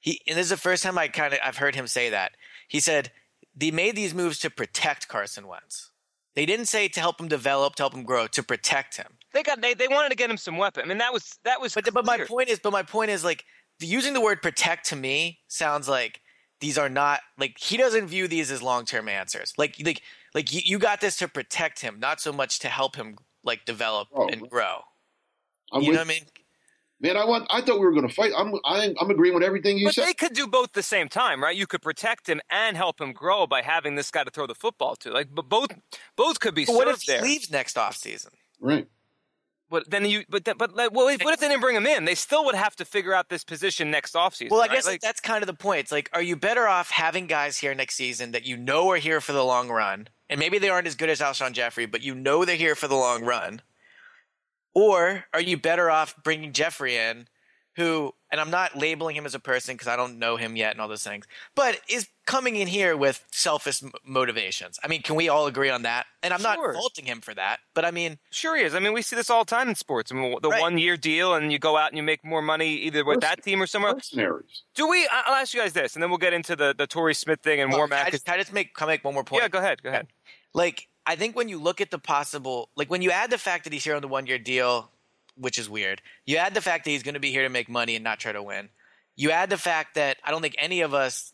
[0.00, 2.32] He and this is the first time I kind of I've heard him say that.
[2.68, 3.10] He said
[3.56, 5.90] they made these moves to protect Carson Wentz.
[6.34, 9.18] They didn't say to help him develop, to help him grow, to protect him.
[9.32, 10.84] They got they, they wanted to get him some weapon.
[10.84, 11.74] I mean that was that was.
[11.74, 13.44] But but my point is, but my point is like
[13.80, 16.20] using the word protect to me sounds like
[16.64, 19.52] these are not like he doesn't view these as long term answers.
[19.58, 20.00] Like like
[20.34, 23.66] like you, you got this to protect him, not so much to help him like
[23.66, 24.78] develop oh, and grow.
[25.70, 26.22] I'm you with, know what I mean?
[27.02, 27.46] Man, I want.
[27.50, 28.32] I thought we were going to fight.
[28.34, 28.54] I'm.
[28.64, 30.00] I'm, I'm agreeing with everything you but said.
[30.02, 31.54] But they could do both at the same time, right?
[31.54, 34.54] You could protect him and help him grow by having this guy to throw the
[34.54, 35.10] football to.
[35.10, 35.68] Like, but both,
[36.16, 36.64] both could be.
[36.64, 37.20] But what if he there.
[37.20, 38.30] leaves next off season?
[38.58, 38.86] Right.
[39.70, 42.04] But then you, but but well, what if they didn't bring him in?
[42.04, 44.50] They still would have to figure out this position next offseason.
[44.50, 44.72] Well, I right?
[44.72, 45.80] guess like, that's kind of the point.
[45.80, 48.98] It's like, are you better off having guys here next season that you know are
[48.98, 52.02] here for the long run, and maybe they aren't as good as Alshon Jeffery, but
[52.02, 53.62] you know they're here for the long run,
[54.74, 57.26] or are you better off bringing Jeffery in?
[57.76, 60.72] Who, and I'm not labeling him as a person because I don't know him yet
[60.72, 64.78] and all those things, but is coming in here with selfish motivations.
[64.82, 66.06] I mean, can we all agree on that?
[66.22, 66.72] And I'm sure.
[66.72, 68.74] not faulting him for that, but I mean, sure he is.
[68.74, 70.12] I mean, we see this all the time in sports.
[70.12, 70.60] I mean, the right.
[70.60, 73.42] one year deal, and you go out and you make more money either with that
[73.42, 74.10] team or somewhere else.
[74.74, 75.08] Do we?
[75.10, 77.60] I'll ask you guys this, and then we'll get into the the Torrey Smith thing
[77.60, 77.88] and oh, more.
[77.88, 79.42] Can I, just, I just make can I make one more point?
[79.42, 79.82] Yeah, go ahead.
[79.82, 80.06] Go ahead.
[80.54, 83.64] Like, I think when you look at the possible, like when you add the fact
[83.64, 84.90] that he's here on the one year deal,
[85.36, 86.02] which is weird.
[86.26, 88.20] You add the fact that he's going to be here to make money and not
[88.20, 88.68] try to win.
[89.16, 91.32] You add the fact that I don't think any of us,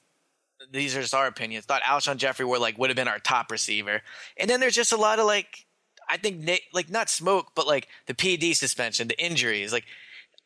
[0.71, 3.51] these are just our opinions, thought Alshon Jeffery were like would have been our top
[3.51, 4.03] receiver.
[4.37, 5.67] And then there's just a lot of like,
[6.09, 9.73] I think like not smoke, but like the PED suspension, the injuries.
[9.73, 9.85] Like,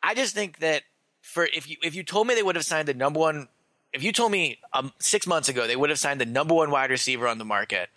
[0.03, 0.83] I just think that
[1.21, 3.47] for if you if you told me they would have signed the number one,
[3.91, 6.69] if you told me um, six months ago they would have signed the number one
[6.69, 7.89] wide receiver on the market,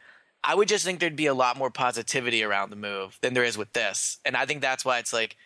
[0.43, 3.45] I would just think there'd be a lot more positivity around the move than there
[3.45, 4.19] is with this.
[4.25, 5.37] And I think that's why it's like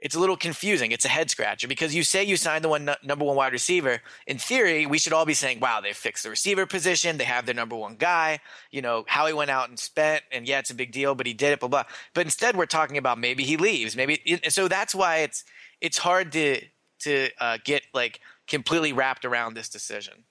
[0.00, 0.92] it's a little confusing.
[0.92, 4.00] It's a head scratcher because you say you signed the one number one wide receiver.
[4.26, 7.18] In theory, we should all be saying, "Wow, they fixed the receiver position.
[7.18, 10.46] They have their number one guy." You know how he went out and spent, and
[10.46, 11.60] yeah, it's a big deal, but he did it.
[11.60, 11.84] Blah blah.
[12.14, 13.96] But instead, we're talking about maybe he leaves.
[13.96, 15.44] Maybe so that's why it's
[15.80, 16.60] it's hard to
[17.00, 20.24] to uh, get like completely wrapped around this decision.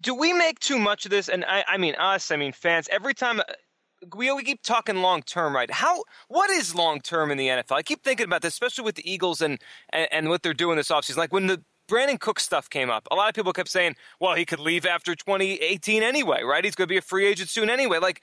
[0.00, 1.28] Do we make too much of this?
[1.28, 2.88] And I, I mean us, I mean fans.
[2.90, 3.40] Every time
[4.14, 5.70] we, we keep talking long term, right?
[5.70, 7.72] How what is long term in the NFL?
[7.72, 9.58] I keep thinking about this, especially with the Eagles and,
[9.90, 11.16] and, and what they're doing this offseason.
[11.16, 14.34] Like when the Brandin Cook stuff came up, a lot of people kept saying, well,
[14.34, 16.64] he could leave after 2018 anyway, right?
[16.64, 17.98] He's going to be a free agent soon anyway.
[17.98, 18.22] Like,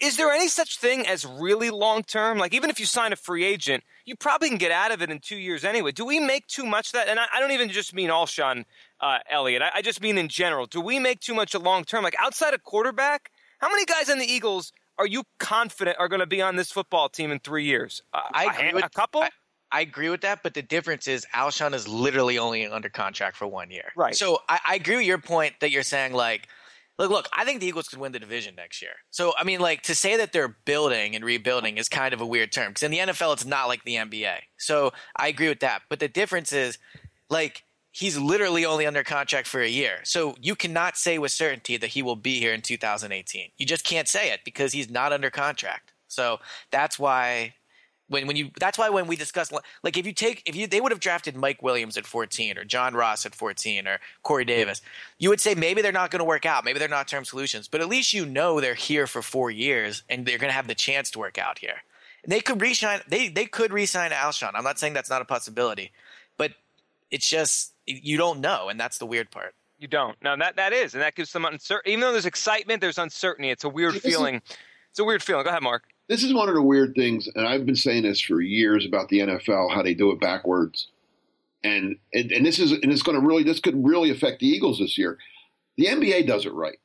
[0.00, 2.38] is there any such thing as really long term?
[2.38, 5.10] Like, even if you sign a free agent, you probably can get out of it
[5.10, 5.90] in two years anyway.
[5.92, 7.08] Do we make too much that?
[7.08, 8.64] And I, I don't even just mean Alshon
[9.00, 9.62] uh, Elliott.
[9.62, 10.66] I, I just mean in general.
[10.66, 12.04] Do we make too much of long term?
[12.04, 16.20] Like, outside of quarterback, how many guys on the Eagles are you confident are going
[16.20, 18.02] to be on this football team in three years?
[18.12, 19.22] Uh, I agree a, with, a couple.
[19.22, 19.30] I,
[19.70, 23.46] I agree with that, but the difference is Alshon is literally only under contract for
[23.46, 23.92] one year.
[23.96, 24.14] Right.
[24.14, 26.48] So I, I agree with your point that you're saying like
[26.98, 28.92] Look, look, I think the Eagles could win the division next year.
[29.10, 32.26] So, I mean, like to say that they're building and rebuilding is kind of a
[32.26, 34.36] weird term because in the NFL, it's not like the NBA.
[34.58, 35.82] So, I agree with that.
[35.88, 36.78] But the difference is,
[37.30, 40.00] like, he's literally only under contract for a year.
[40.02, 43.50] So, you cannot say with certainty that he will be here in 2018.
[43.56, 45.92] You just can't say it because he's not under contract.
[46.08, 47.54] So, that's why
[48.12, 49.50] when when you that's why when we discuss
[49.82, 52.64] like if you take if you they would have drafted Mike Williams at 14 or
[52.64, 54.82] John Ross at 14 or Corey Davis,
[55.18, 57.66] you would say maybe they're not going to work out, maybe they're not term solutions,
[57.66, 60.68] but at least you know they're here for four years and they're going to have
[60.68, 61.82] the chance to work out here.
[62.22, 64.52] And they could re-sign they they could re-sign Alshon.
[64.54, 65.90] I'm not saying that's not a possibility,
[66.36, 66.52] but
[67.10, 69.54] it's just you don't know, and that's the weird part.
[69.78, 70.16] You don't.
[70.22, 71.92] No, that that is, and that gives some uncertainty.
[71.92, 73.50] Even though there's excitement, there's uncertainty.
[73.50, 74.42] It's a weird feeling.
[74.90, 75.44] It's a weird feeling.
[75.44, 78.20] Go ahead, Mark this is one of the weird things, and I've been saying this
[78.20, 80.88] for years about the NFL, how they do it backwards.
[81.64, 84.48] And and, and this is and it's going to really this could really affect the
[84.48, 85.16] Eagles this year.
[85.78, 86.78] The NBA does it right,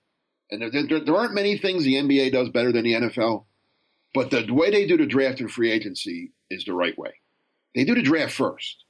[0.50, 3.46] and there, there, there aren't many things the NBA does better than the NFL,
[4.14, 7.16] but the way they do the draft and free agency is the right way.
[7.76, 8.86] They do the draft first,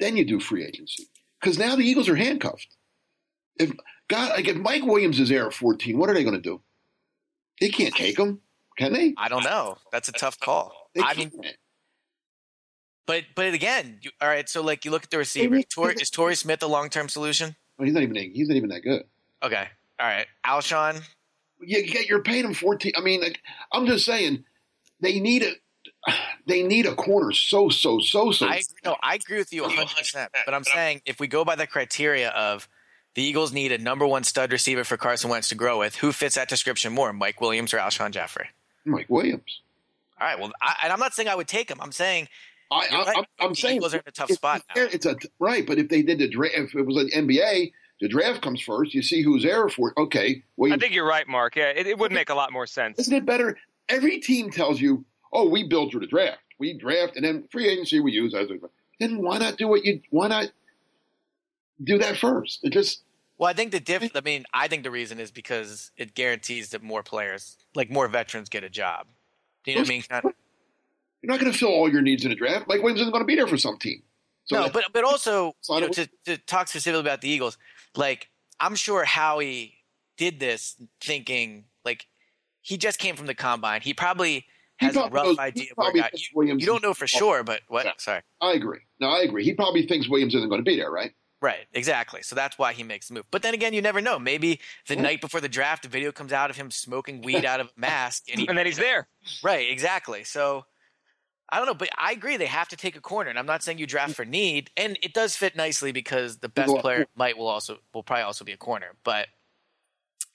[0.00, 1.08] then you do free agency
[1.40, 2.66] because now the Eagles are handcuffed.
[3.56, 3.72] If
[4.08, 6.60] God, like if Mike Williams is there at 14, what are they going to do?
[7.60, 8.40] They can't take him.
[8.78, 9.14] Can they?
[9.18, 9.76] I don't know.
[9.92, 10.72] That's a tough call.
[10.94, 11.56] They I mean, can't.
[13.06, 14.48] but but again, you, all right.
[14.48, 15.60] So like you look at the receiver.
[15.62, 17.54] Tor, is Torrey Smith a long term solution?
[17.78, 19.02] Well, he's not even he's not even that good.
[19.42, 19.66] Okay.
[20.00, 20.26] All right.
[20.46, 21.02] Alshon.
[21.60, 22.92] You, you- you're paying him 14.
[22.96, 23.38] I mean, like,
[23.72, 24.44] I'm just saying
[25.00, 26.12] they need a
[26.46, 28.46] they need a corner so so so so.
[28.46, 29.96] I no, I agree with you 100.
[29.96, 32.68] percent But I'm saying if we go by the criteria of
[33.14, 36.12] the Eagles need a number one stud receiver for Carson Wentz to grow with, who
[36.12, 38.46] fits that description more, Mike Williams or Alshon Jeffery?
[38.84, 39.60] Mike Williams.
[40.20, 40.38] All right.
[40.38, 41.78] Well, I, and I'm not saying I would take him.
[41.80, 42.28] I'm saying
[42.70, 43.16] I, You're I, right.
[43.18, 44.82] I'm, I'm the saying Eagles are in a tough it's- spot now.
[44.92, 48.08] It's, a right, but if they did the draft, if it was an NBA, the
[48.08, 48.94] draft comes first.
[48.94, 49.92] You see who's there for.
[49.98, 51.56] Okay, I think you're right, Mark.
[51.56, 52.98] Yeah, it, it would make a lot more sense.
[52.98, 53.58] Isn't it better?
[53.88, 56.40] Every team tells you, "Oh, we build through the draft.
[56.58, 58.58] We draft, and then free agency we use as a."
[58.98, 60.00] Then why not do what you?
[60.10, 60.50] Why not
[61.82, 62.60] do that first?
[62.62, 63.02] It just
[63.38, 64.10] Well, I think the diff.
[64.14, 68.06] I mean, I think the reason is because it guarantees that more players, like more
[68.08, 69.06] veterans, get a job.
[69.64, 70.02] Do you know what I mean?
[70.02, 70.34] Kind of-
[71.22, 72.66] you're not going to fill all your needs in a draft.
[72.66, 74.02] Mike Williams isn't going to be there for some team.
[74.44, 77.56] So no, that- but but also you know, to to talk specifically about the Eagles,
[77.96, 79.74] like I'm sure Howie
[80.16, 82.06] did this thinking like
[82.60, 83.80] he just came from the combine.
[83.80, 84.44] He probably
[84.86, 86.82] has a rough knows- he idea of where probably guy- thinks you, Williams you don't
[86.82, 87.84] know for sure, but what?
[87.86, 87.92] Yeah.
[87.98, 88.22] Sorry.
[88.40, 88.80] I agree.
[89.00, 89.44] No, I agree.
[89.44, 91.12] He probably thinks Williams isn't going to be there, right?
[91.42, 92.22] Right, exactly.
[92.22, 93.24] So that's why he makes the move.
[93.30, 94.18] But then again, you never know.
[94.18, 95.00] Maybe the Yeah.
[95.02, 97.80] night before the draft, a video comes out of him smoking weed out of a
[97.80, 99.08] mask, and he And then he's there.
[99.42, 100.22] Right, exactly.
[100.24, 100.66] So
[101.52, 103.62] I don't know, but I agree they have to take a corner, and I'm not
[103.64, 107.06] saying you draft for need, and it does fit nicely because the best Well, player
[107.16, 108.94] might will also will probably also be a corner.
[109.02, 109.26] But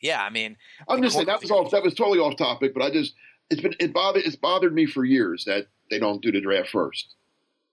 [0.01, 0.57] yeah, I mean,
[0.89, 1.71] I'm just saying that was off.
[1.71, 3.13] That was totally off topic, but I just
[3.49, 6.69] it's been it bothered it's bothered me for years that they don't do the draft
[6.69, 7.15] first.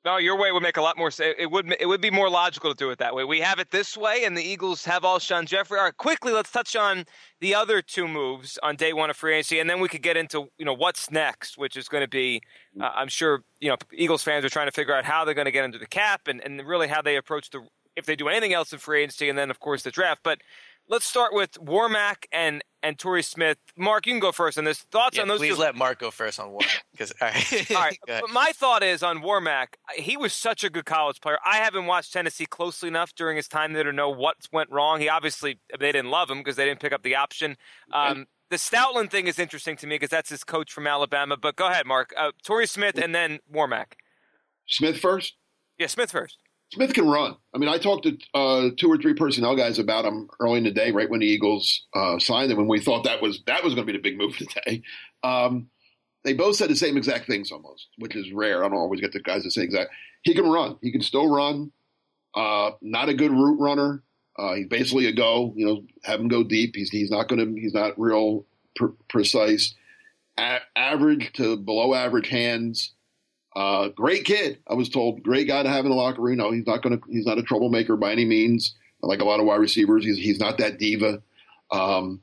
[0.04, 1.36] No, your way would make a lot more sense.
[1.38, 3.22] It would it would be more logical to do it that way.
[3.22, 5.78] We have it this way, and the Eagles have Alshon Jeffery.
[5.78, 7.04] All right, quickly, let's touch on
[7.40, 10.16] the other two moves on day one of free agency, and then we could get
[10.16, 12.42] into you know what's next, which is going to be,
[12.80, 15.44] uh, I'm sure you know Eagles fans are trying to figure out how they're going
[15.44, 17.60] to get into the cap, and and really how they approach the
[17.94, 20.22] if they do anything else in free agency, and then of course the draft.
[20.24, 20.40] But
[20.88, 23.58] let's start with Warmack and and Torrey Smith.
[23.76, 24.80] Mark, you can go first on this.
[24.80, 25.60] Thoughts yeah, on those please two?
[25.60, 29.02] let Mark go first on one because all right, All right, but my thought is
[29.02, 29.74] on Warmack.
[29.94, 31.38] He was such a good college player.
[31.44, 35.00] I haven't watched Tennessee closely enough during his time there to know what went wrong.
[35.00, 37.56] He obviously they didn't love him because they didn't pick up the option.
[37.92, 41.36] Um, the Stoutland thing is interesting to me because that's his coach from Alabama.
[41.36, 42.12] But go ahead, Mark.
[42.16, 43.94] Uh, Torrey Smith and then Warmack.
[44.66, 45.36] Smith first.
[45.78, 46.38] Yeah, Smith first.
[46.72, 47.36] Smith can run.
[47.54, 50.64] I mean, I talked to uh, two or three personnel guys about him early in
[50.64, 53.62] the day, right when the Eagles uh, signed him, and we thought that was that
[53.62, 54.82] was going to be the big move today.
[55.22, 55.68] Um,
[56.24, 58.64] they both said the same exact things almost, which is rare.
[58.64, 59.90] I don't always get the guys to say exact.
[60.22, 60.78] He can run.
[60.80, 61.72] He can still run.
[62.34, 64.02] Uh, not a good route runner.
[64.38, 65.52] Uh, he's basically a go.
[65.54, 66.74] You know, have him go deep.
[66.74, 67.60] He's he's not going to.
[67.60, 69.74] He's not real pr- precise.
[70.38, 72.94] A- average to below average hands.
[73.54, 74.58] Uh, great kid.
[74.66, 76.38] I was told great guy to have in the locker room.
[76.38, 77.04] No, he's not going to.
[77.10, 78.74] He's not a troublemaker by any means.
[79.02, 81.22] Like a lot of wide receivers, he's he's not that diva.
[81.70, 82.22] Um,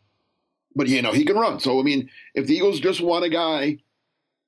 [0.76, 1.60] but you know he can run.
[1.60, 3.80] So I mean, if the Eagles just want a guy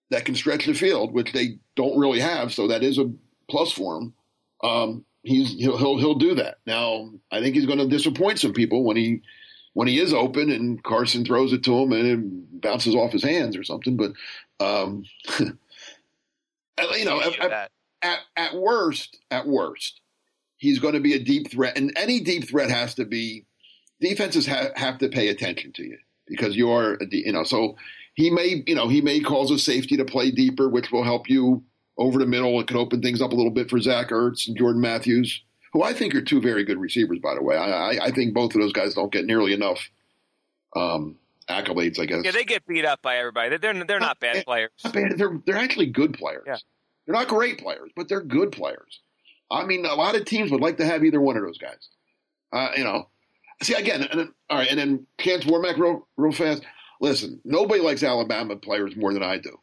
[0.10, 3.12] that can stretch the field, which they don't really have, so that is a
[3.50, 4.14] plus for him.
[4.64, 6.60] Um, he's he'll, he'll he'll do that.
[6.66, 9.22] Now I think he's going to disappoint some people when he
[9.74, 13.24] when he is open and Carson throws it to him and it bounces off his
[13.24, 13.98] hands or something.
[13.98, 14.14] But
[14.60, 15.06] um,
[16.98, 20.02] you know, at, at, at worst, at worst,
[20.58, 23.46] he's going to be a deep threat, and any deep threat has to be
[24.00, 27.76] defenses ha- have to pay attention to you because you are, you know, so
[28.14, 31.30] he may, you know, he may cause a safety to play deeper, which will help
[31.30, 31.64] you
[31.98, 32.60] over the middle.
[32.60, 35.84] It could open things up a little bit for Zach Ertz and Jordan Matthews, who
[35.84, 37.58] I think are two very good receivers, by the way.
[37.58, 39.90] I, I think both of those guys don't get nearly enough
[40.76, 41.18] um,
[41.50, 42.22] accolades, I guess.
[42.24, 43.58] Yeah, they get beat up by everybody.
[43.58, 44.72] They're they're not bad players.
[44.84, 45.18] Not bad.
[45.18, 46.44] They're they're actually good players.
[46.46, 46.58] Yeah.
[47.06, 49.02] They're not great players, but they're good players.
[49.50, 51.90] I mean, a lot of teams would like to have either one of those guys.
[52.54, 53.10] Uh, you know,
[53.62, 56.64] see again, and then, all right, and then Chance Warmack real real fast.
[57.00, 59.58] Listen, nobody likes Alabama players more than I do.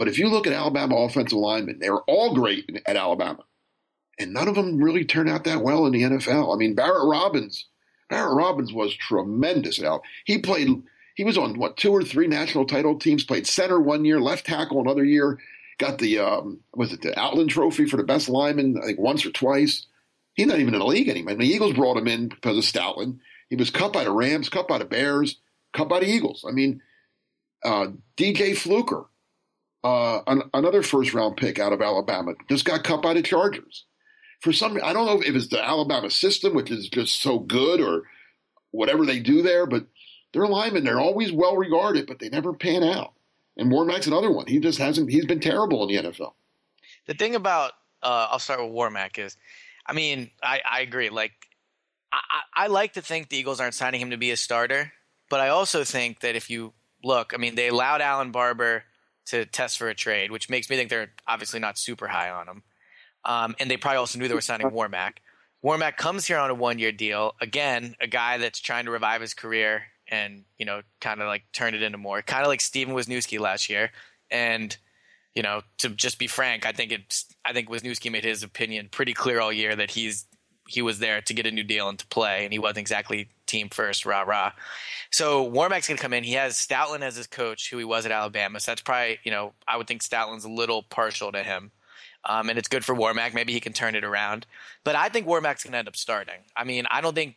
[0.00, 3.44] But if you look at Alabama offensive linemen, they were all great at Alabama.
[4.18, 6.54] And none of them really turned out that well in the NFL.
[6.54, 7.66] I mean, Barrett Robbins,
[8.08, 10.08] Barrett Robbins was tremendous at Alabama.
[10.24, 10.68] He played,
[11.20, 14.46] he was on what, two or three national title teams, played center one year, left
[14.46, 15.38] tackle another year,
[15.76, 19.26] got the, um, was it the Outland Trophy for the best lineman, I think once
[19.26, 19.84] or twice.
[20.32, 21.34] He's not even in the league anymore.
[21.34, 23.18] the Eagles brought him in because of Stoutland.
[23.50, 25.36] He was cut by the Rams, cut by the Bears,
[25.74, 26.42] cut by the Eagles.
[26.48, 26.80] I mean,
[27.62, 29.04] uh, DJ Fluker,
[29.84, 33.84] uh, an, another first round pick out of Alabama, just got cut by the Chargers.
[34.40, 37.78] For some, I don't know if it's the Alabama system, which is just so good,
[37.82, 38.04] or
[38.70, 39.84] whatever they do there, but
[40.32, 43.12] their linemen, they're always well regarded, but they never pan out.
[43.56, 44.46] And Warmack's another one.
[44.46, 46.32] He just hasn't, he's been terrible in the NFL.
[47.06, 49.36] The thing about, uh, I'll start with Warmack is,
[49.86, 51.10] I mean, I, I agree.
[51.10, 51.32] Like,
[52.12, 52.20] I,
[52.54, 54.92] I like to think the Eagles aren't signing him to be a starter,
[55.28, 58.84] but I also think that if you look, I mean, they allowed Allen Barbre
[59.26, 62.48] to test for a trade, which makes me think they're obviously not super high on
[62.48, 62.62] him.
[63.24, 65.18] Um, and they probably also knew they were signing Warmack.
[65.64, 67.34] Warmack comes here on a one year deal.
[67.40, 71.44] Again, a guy that's trying to revive his career and, you know, kind of like
[71.52, 72.22] turn it into more.
[72.22, 73.90] Kind of like Stefen Wisniewski last year.
[74.30, 74.76] And,
[75.34, 78.88] you know, to just be frank, I think it's I think Wisniewski made his opinion
[78.90, 80.26] pretty clear all year that he's
[80.68, 83.28] he was there to get a new deal and to play, and he wasn't exactly
[83.46, 84.52] team first, rah rah.
[85.10, 86.22] So Warmack's going to come in.
[86.22, 88.60] He has Stoutland as his coach, who he was at Alabama.
[88.60, 91.72] So that's probably, you know, I would think Stoutland's a little partial to him.
[92.24, 93.34] Um, and it's good for Warmack.
[93.34, 94.46] Maybe he can turn it around.
[94.84, 96.42] But I think Warmack's going to end up starting.
[96.54, 97.36] I mean, I don't think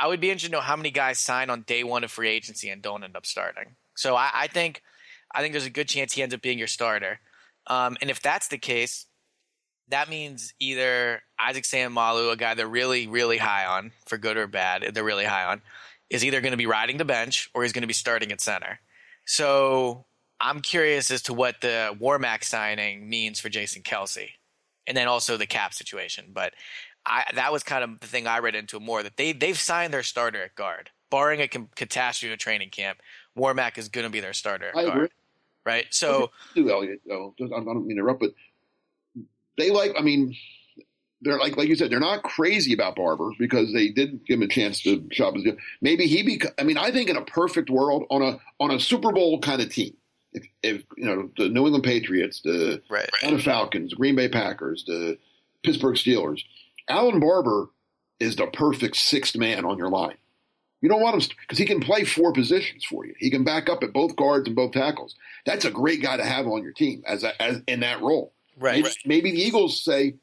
[0.00, 2.30] I would be interested to know how many guys sign on day one of free
[2.30, 3.76] agency and don't end up starting.
[3.96, 4.82] So I, I think
[5.32, 7.20] I think there's a good chance he ends up being your starter.
[7.66, 9.06] Um, and if that's the case,
[9.88, 14.46] that means either Isaac Seumalo, a guy they're really, really high on, for good or
[14.46, 15.60] bad, they're really high on,
[16.08, 18.40] is either going to be riding the bench or he's going to be starting at
[18.40, 18.80] center.
[19.26, 20.06] So
[20.40, 24.30] I'm curious as to what the Warmack signing means for Jason Kelce
[24.86, 26.30] and then also the cap situation.
[26.32, 26.54] But
[27.10, 29.92] I, that was kind of the thing I read into more that they they've signed
[29.92, 33.00] their starter at guard, barring a catastrophe in training camp.
[33.36, 35.08] Warmack is going to be their starter at I guard, agree.
[35.66, 35.86] right?
[35.90, 37.34] So, do Elliot though.
[37.40, 38.30] I don't mean to interrupt, but
[39.58, 39.92] they like.
[39.98, 40.36] I mean,
[41.20, 44.42] they're like like you said, they're not crazy about Barbre because they did give him
[44.42, 45.44] a chance to shop his.
[45.80, 46.40] Maybe he be.
[46.58, 49.60] I mean, I think in a perfect world, on a on a Super Bowl kind
[49.60, 49.96] of team,
[50.32, 53.08] if, if you know the New England Patriots, the right.
[53.20, 55.18] Atlanta Falcons, Green Bay Packers, the
[55.64, 56.42] Pittsburgh Steelers,
[56.88, 57.68] Allen Barbre
[58.18, 60.16] is the perfect sixth man on your line.
[60.80, 63.14] You don't want him because he can play four positions for you.
[63.18, 65.14] He can back up at both guards and both tackles.
[65.44, 68.32] That's a great guy to have on your team as, a, as in that role.
[68.58, 68.82] Right.
[68.82, 70.14] Maybe, maybe the Eagles say,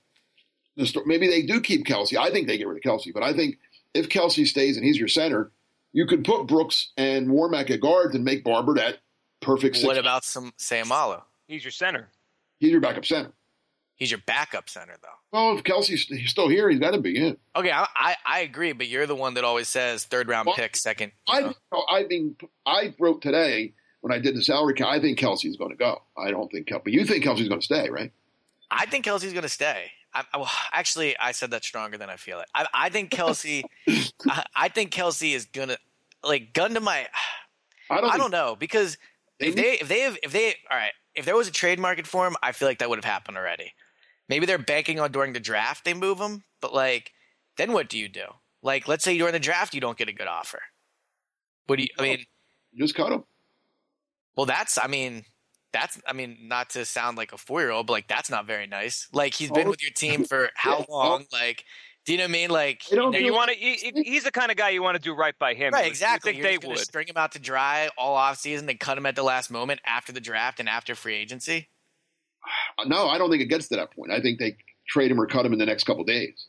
[1.06, 2.18] maybe they do keep Kelce.
[2.18, 3.58] I think they get rid of Kelce, but I think
[3.94, 5.52] if Kelce stays and he's your center,
[5.94, 8.98] you could put Brooks and Warmack at guards and make Barbre that
[9.42, 9.82] perfect.
[9.84, 11.24] What about some Seumalo?
[11.48, 12.10] He's your center.
[12.60, 13.32] He's your backup center.
[13.98, 15.08] He's your backup center, though.
[15.34, 17.36] Oh, if Kelce's still here, he's got to be in.
[17.56, 20.56] Okay, I, I, I agree, but you're the one that always says third round well,
[20.56, 21.12] pick, second.
[21.28, 21.54] I
[21.90, 24.88] I mean, I wrote today when I did the salary cap.
[24.88, 26.04] I think Kelce's going to go.
[26.16, 28.12] I don't think but you think Kelce's going to stay, right?
[28.70, 29.92] I think Kelce's going to stay.
[30.14, 32.48] I, I, well, actually, I said that stronger than I feel it.
[32.54, 33.64] I, I think Kelce,
[34.28, 35.78] I, I, think Kelce is gonna
[36.24, 37.08] like gun to my.
[37.90, 38.14] I don't.
[38.14, 38.98] I don't know because
[39.40, 42.08] if they if they have if they all right if there was a trade market
[42.08, 43.74] for him, I feel like that would have happened already.
[44.30, 47.12] Maybe they're banking on during the draft they move him, but like
[47.58, 48.26] then what do you do?
[48.62, 50.62] Like let's say during the draft you don't get a good offer.
[51.68, 51.90] What do you?
[51.98, 52.20] I mean,
[52.72, 53.24] you just cut him.
[54.36, 55.24] Well, that's I mean
[55.74, 58.46] that's I mean, not to sound like a four year old, but like that's not
[58.48, 59.08] very nice.
[59.12, 59.72] Like he's been Oh.
[59.72, 60.86] with your team for how Yeah.
[60.90, 61.26] long?
[61.32, 61.64] Like,
[62.06, 62.50] do you know what I mean?
[62.50, 63.58] Like, They don't Now, do you want to?
[63.58, 65.74] He's the kind of guy you want to do right by him.
[65.74, 65.84] right?
[65.86, 66.32] You Exactly.
[66.32, 66.80] think You're they just would?
[66.80, 69.82] string him out to dry all off season, then cut him at the last moment
[69.86, 71.68] after the draft and after free agency.
[72.86, 74.12] No, I don't think it gets to that point.
[74.12, 76.48] I think they trade him or cut him in the next couple days.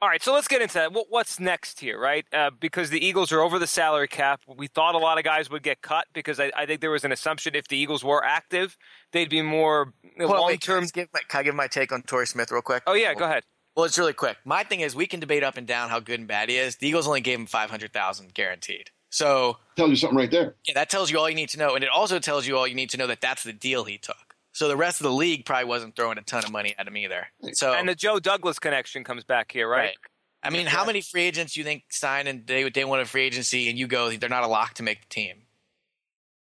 [0.00, 0.92] All right, so let's get into that.
[0.92, 2.24] What, what's next here, right?
[2.32, 4.40] Uh, because the Eagles are over the salary cap.
[4.46, 7.04] We thought a lot of guys would get cut because I, I think there was
[7.04, 8.76] an assumption if the Eagles were active,
[9.10, 10.88] they'd be more Well, long wait, can I term.
[10.94, 12.84] give my, can I give my take on Torrey Smith real quick?
[12.86, 13.42] Oh yeah, go ahead.
[13.74, 14.36] Well, it's really quick.
[14.44, 16.76] My thing is, we can debate up and down how good and bad he is.
[16.76, 18.90] The Eagles only gave him five hundred thousand guaranteed.
[19.10, 20.54] So Tells you something right there.
[20.68, 22.68] yeah, that tells you all you need to know, and it also tells you all
[22.68, 24.27] you need to know that that's the deal he took.
[24.58, 26.96] So the rest of the league probably wasn't throwing a ton of money at him
[26.96, 27.28] either.
[27.52, 29.78] So And the Joe Douglas connection comes back here, right?
[29.78, 29.96] Right.
[30.42, 33.04] I mean, how many free agents do you think sign and they they want a
[33.04, 35.42] free agency, and you go they're not a lock to make the team?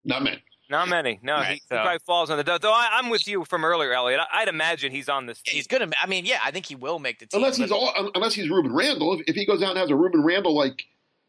[0.07, 0.43] Not many.
[0.71, 1.21] Not many.
[1.23, 2.45] No, he, Right, he so- probably falls on the.
[2.45, 4.21] Though I, I'm with you from earlier, Elliot.
[4.21, 5.43] I, I'd imagine he's on this.
[5.45, 5.57] Yeah, team.
[5.59, 5.91] he's gonna.
[6.03, 7.41] I mean, yeah, I think he will make the team.
[7.43, 9.19] Unless he's all, unless he's Rueben Randle.
[9.21, 10.85] If, if he goes out and has a Rueben Randle like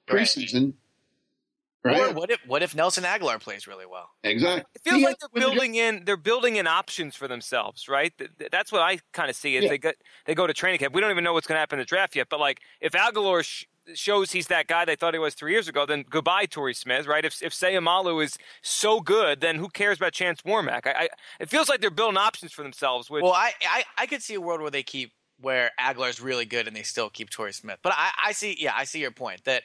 [0.09, 0.27] Right.
[1.85, 4.09] Preseason, Or what if what if Nelson Agholor plays really well?
[4.23, 4.65] Exactly.
[4.75, 8.11] It feels He like they're building in they're building in options for themselves, right?
[8.17, 9.55] Th- th- That's what I kind of see.
[9.55, 9.69] Is Yeah.
[9.69, 9.91] they go
[10.25, 10.93] they go to training camp.
[10.93, 12.27] We don't even know what's going to happen in the draft yet.
[12.29, 15.67] But like, if Agholor sh- shows he's that guy they thought he was three years
[15.69, 17.23] ago, then goodbye, Torrey Smith, right?
[17.23, 20.85] If if Seumalo is so good, then who cares about Chance Warmack?
[20.85, 23.09] I, I it feels like they're building options for themselves.
[23.09, 26.45] Which Well, I, I I could see a world where they keep where Agholor's really
[26.45, 27.79] good and they still keep Torrey Smith.
[27.81, 29.63] But I, I see, yeah, I see your point that,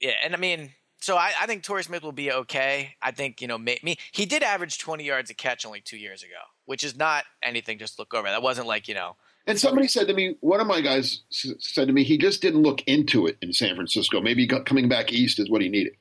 [0.00, 0.72] yeah, and I mean,
[1.04, 2.94] so I, I think Torrey Smith will be okay.
[3.02, 5.98] I think you know, may, me he did average twenty yards a catch only two
[5.98, 8.26] years ago, which is not anything just look over.
[8.26, 11.88] That wasn't like you know, And somebody said to me, one of my guys said
[11.88, 14.22] to me, he just didn't look into it in San Francisco.
[14.22, 15.94] Maybe got- coming back east is what he needed.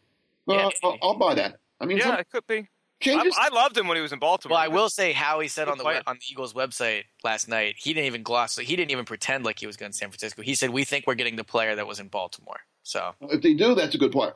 [0.46, 0.70] Well, Yeah.
[0.84, 1.60] I'll, I'll buy that.
[1.82, 2.58] I mean, yeah, some it could be.
[2.58, 2.68] I,
[3.04, 3.36] changes.
[3.38, 4.56] I loved him when he was in Baltimore.
[4.56, 7.76] Well, I will say how he said on the on the Eagles website last night.
[7.78, 8.58] He didn't even gloss.
[8.58, 10.42] He didn't even pretend like he was going to San Francisco.
[10.42, 13.54] He said, "We think we're getting the player that was in Baltimore." So if they
[13.54, 14.36] do, that's a good player.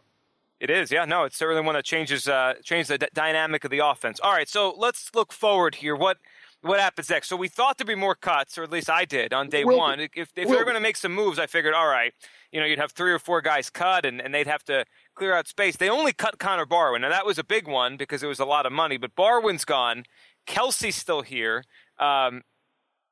[0.59, 1.05] It is, yeah.
[1.05, 4.19] No, it's certainly one that changes uh, changes the d- dynamic of the offense.
[4.19, 5.95] All right, so let's look forward here.
[5.95, 6.17] What
[6.61, 7.27] what happens next?
[7.29, 9.77] So we thought there'd be more cuts, or at least I did on day Will-
[9.77, 9.99] one.
[9.99, 12.11] If if they will- were going to make some moves, I figured, all right,
[12.51, 15.35] you know, you'd have three or four guys cut, and, and they'd have to clear
[15.35, 15.75] out space.
[15.75, 18.45] They only cut Connor Barwin, and that was a big one because it was a
[18.45, 18.97] lot of money.
[18.97, 20.05] But Barwin's gone.
[20.47, 21.63] Kelce's still here.
[21.99, 22.41] Um,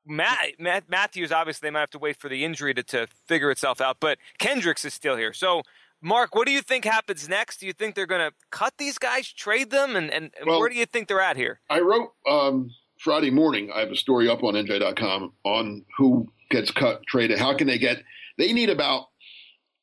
[0.08, 3.50] Matt, Matt Mathews, obviously, they might have to wait for the injury to, to figure
[3.52, 5.34] itself out, but Kendricks is still here.
[5.34, 5.62] So,
[6.02, 7.60] Mark, what do you think happens next?
[7.60, 10.70] Do you think they're going to cut these guys, trade them, and, and, Well- where
[10.70, 11.60] do you think they're at here?
[11.70, 13.72] I wrote um, Friday morning.
[13.74, 17.40] I have a story up on NJ.com on who gets cut, traded.
[17.40, 18.04] How can they get?
[18.38, 19.08] They need about.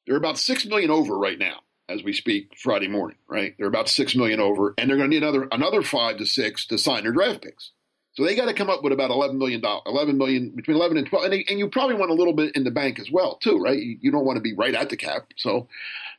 [0.07, 2.57] They're about six million over right now as we speak.
[2.59, 3.55] Friday morning, right?
[3.57, 6.67] They're about six million over, and they're going to need another another five to six
[6.67, 7.71] to sign their draft picks.
[8.15, 10.99] So they got to come up with about eleven million dollars, eleven million between eleven
[10.99, 13.11] and twelve, and, they, and you probably want a little bit in the bank as
[13.11, 13.79] well, too, right?
[13.79, 15.29] You, you don't want to be right at the cap.
[15.37, 15.69] So,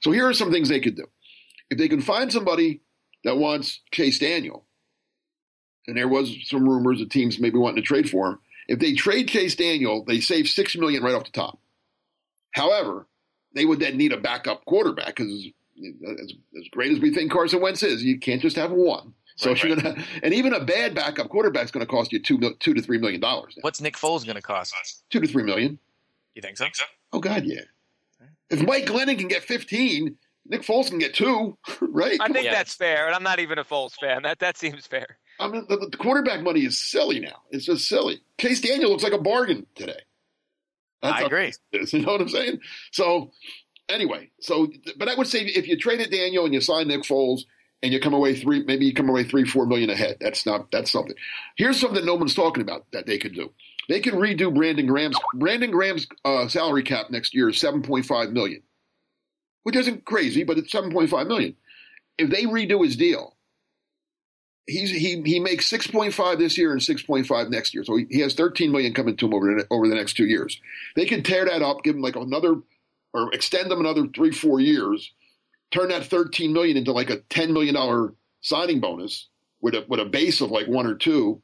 [0.02, 1.06] so here are some things they could do.
[1.70, 2.82] If they can find somebody
[3.24, 4.66] that wants Chase Daniel,
[5.86, 8.40] and there was some rumors of teams maybe wanting to trade for him.
[8.68, 11.60] If they trade Chase Daniel, they save six million right off the top.
[12.54, 13.08] However,
[13.54, 15.48] they would then need a backup quarterback because
[16.08, 19.14] as, as great as we think Carson Wentz is, you can't just have one.
[19.36, 22.20] So Right, you're gonna, and even a bad backup quarterback is going to cost you
[22.20, 23.56] two two to three million dollars.
[23.62, 24.74] what's Nick Foles going to cost?
[25.10, 25.80] Two to three million.
[26.36, 26.66] You think so?
[27.12, 27.62] Oh God, yeah.
[28.50, 32.18] If Mike Glennon can get fifteen, Nick Foles can get two, right?
[32.22, 32.52] I think Yeah.
[32.54, 34.22] that's fair, and I'm not even a Foles fan.
[34.24, 35.18] That that seems fair.
[35.40, 37.42] I mean, the, the quarterback money is silly now.
[37.50, 38.22] It's just silly.
[38.40, 40.00] Chase Daniel looks like a bargain today.
[41.02, 41.52] I how agree.
[41.72, 42.60] it is, You know what I'm saying?
[42.92, 43.32] So,
[43.90, 47.42] anyway, so but I would say if you traded Daniel and you sign Nick Foles
[47.84, 50.18] and you come away three, maybe you come away three, four million ahead.
[50.22, 51.16] That's not that's something.
[51.58, 53.52] Here's something no one's talking about that they could do.
[53.90, 58.64] They can redo Brandon Graham's Brandon Graham's uh, salary cap next year is 7.5 million,
[59.64, 61.56] which isn't crazy, but it's 7.5 million.
[62.18, 63.36] If they redo his deal,
[64.66, 67.84] he's he he makes 6.5 this year and 6.5 next year.
[67.84, 70.26] So he, he has 13 million coming to him over the, over the next two
[70.26, 70.60] years.
[70.96, 72.56] They can tear that up, give him like another
[73.14, 75.12] or extend them another three four years,
[75.74, 79.30] turn that 13 million into like a 10 million dollar signing bonus
[79.62, 81.42] with a with a base of like one or two,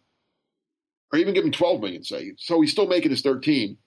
[1.12, 2.34] or even give him 12 million say.
[2.38, 3.78] So he's still making his 13.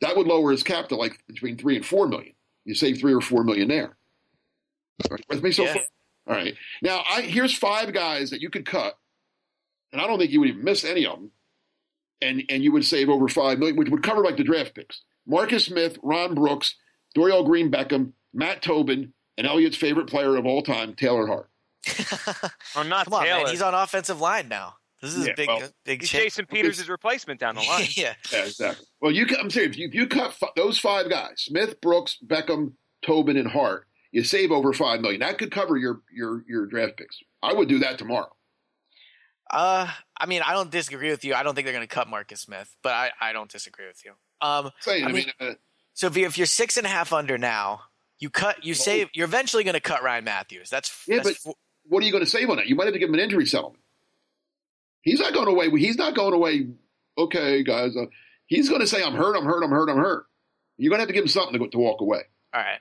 [0.00, 2.34] That would lower his cap to like between three and four million.
[2.64, 3.96] You save three or four million there.
[5.04, 5.74] All right, with me so Yeah.
[5.74, 5.82] far?
[6.28, 6.54] All right.
[6.82, 8.98] Now, I, here's five guys that you could cut,
[9.92, 11.30] and I don't think you would even miss any of them,
[12.20, 15.02] and and you would save over five million, which would cover like the draft picks:
[15.26, 16.74] Marcus Smith, Ron Brooks,
[17.16, 21.50] Dorial Green Beckham, Matt Tobin, and Elliot's favorite player of all time, Taylor Hart.
[22.76, 23.42] Or not Come on, Taylor.
[23.44, 23.50] man.
[23.50, 24.74] He's on offensive line now.
[25.02, 26.10] This is Yeah, a big, well, big He's.
[26.10, 27.86] Jason Peters' replacement down the line.
[27.96, 28.14] yeah.
[28.32, 28.86] Yeah, exactly.
[29.00, 29.72] Well, you I'm serious.
[29.72, 32.72] If you, if you cut f- those five guys, Smith, Brooks, Beckham,
[33.04, 35.20] Tobin, and Hart, you save over five million.
[35.20, 37.18] That could cover your your your draft picks.
[37.42, 38.34] I would do that tomorrow.
[39.50, 41.34] Uh, I mean, I don't disagree with you.
[41.34, 44.02] I don't think they're going to cut Marcus Smith, but I, I don't disagree with
[44.04, 44.12] you.
[44.40, 45.54] Um, Saying, I, I mean, mean- uh,
[45.94, 47.82] so if, you, if you're six and a half under now,
[48.18, 50.70] you cut, you save, you're eventually going to cut Ryan Mathews.
[50.70, 51.54] That's Yeah, that's but-
[51.88, 52.66] what are you going to save on that?
[52.66, 53.82] You might have to give him an injury settlement.
[55.02, 55.70] He's not going away.
[55.70, 56.66] He's not going away.
[57.16, 57.96] Okay, guys.
[57.96, 58.06] Uh,
[58.46, 59.36] he's going to say, "I'm hurt.
[59.36, 59.62] I'm hurt.
[59.62, 59.88] I'm hurt.
[59.88, 60.26] I'm hurt."
[60.78, 62.22] You're going to have to give him something to, go, to walk away.
[62.52, 62.80] all right.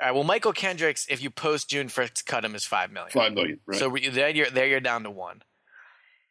[0.00, 0.14] All right.
[0.14, 3.10] Well, Mychal Kendricks, if you post June first, to cut him is five million.
[3.10, 3.60] Five million.
[3.66, 3.78] Right.
[3.78, 5.42] So we- there you're there you're down to one.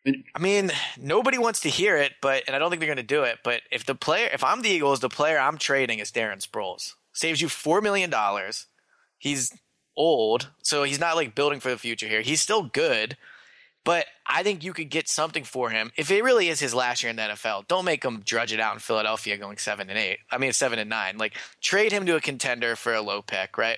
[0.06, 2.97] And- I mean, nobody wants to hear it, but and I don't think they're going
[2.97, 3.39] to do it.
[3.43, 6.93] But if the player, if I'm the Eagles, the player I'm trading is Darren Sproles.
[7.14, 8.68] Saves you four million dollars.
[9.18, 9.53] He's
[9.95, 12.22] old, so he's not like building for the future here.
[12.22, 13.16] He's still good,
[13.86, 17.03] but I think you could get something for him if it really is his last
[17.03, 17.68] year in the NFL.
[17.68, 20.20] Don't make him drudge it out in Philadelphia, going seven and eight.
[20.32, 21.18] I mean, seven and nine.
[21.18, 23.78] Like trade him to a contender for a low pick, right?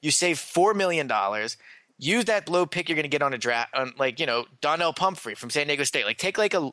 [0.00, 1.56] You save four million dollars
[1.98, 4.46] use that low pick you're going to get on a draft, on like you know
[4.60, 6.04] Donnell Pumphrey from San Diego State.
[6.04, 6.70] Like take like a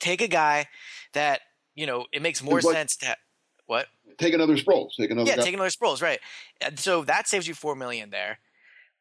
[0.00, 0.66] take a guy
[1.14, 1.40] that
[1.74, 2.74] you know it makes more what?
[2.74, 3.16] sense to ha-
[3.72, 3.86] what
[4.18, 4.90] Take another Sproles.
[4.98, 5.28] Take another.
[5.28, 5.42] yeah guy.
[5.42, 6.20] take another Sproles right.
[6.60, 8.38] And so that saves you four million there.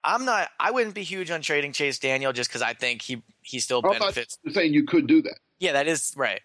[0.03, 0.49] I'm not.
[0.59, 3.82] I wouldn't be huge on trading Chase Daniel just because I think he he still
[3.84, 4.38] I'm benefits.
[4.49, 5.38] saying you could do that.
[5.59, 6.41] Yeah, that is right.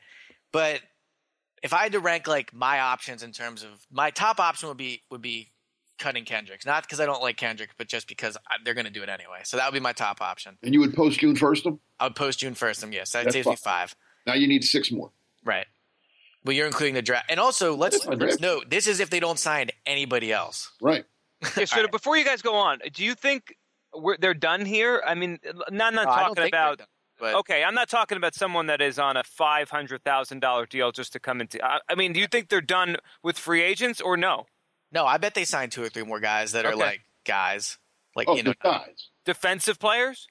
[0.53, 0.81] But
[1.63, 4.77] if I had to rank like my options in terms of my top option would
[4.77, 5.53] be would be
[5.99, 8.93] cutting Kendricks, not because I don't like Kendrick, but just because I, they're going to
[8.93, 9.41] do it anyway.
[9.45, 10.59] So that would be my top option.
[10.63, 11.81] And you would post June first them.
[11.99, 12.83] I would post June first.
[12.83, 13.95] And yes, that That's saves me five.
[14.27, 15.13] Now you need six more.
[15.45, 15.67] Right.
[16.47, 19.21] Well, you're including the draft, and also let's That's let's note this is if they
[19.21, 20.71] don't sign anybody else.
[20.81, 21.05] Right.
[21.57, 21.91] Yeah, so Alright.
[21.93, 23.55] before you guys go on, do you think
[23.95, 25.03] we're, they're done here?
[25.07, 25.39] I mean,
[25.71, 26.79] not not No, I don't talking think about.
[26.79, 26.87] done,
[27.19, 30.67] but Okay, I'm not talking about someone that is on a five hundred thousand dollar
[30.67, 31.63] deal just to come into.
[31.65, 34.47] I, I mean, do you think they're done with free agents or no?
[34.93, 37.77] no, I bet they signed two or three more guys that are like guys,
[38.15, 39.11] like Oh, you know, guys.
[39.25, 40.29] Defensive players,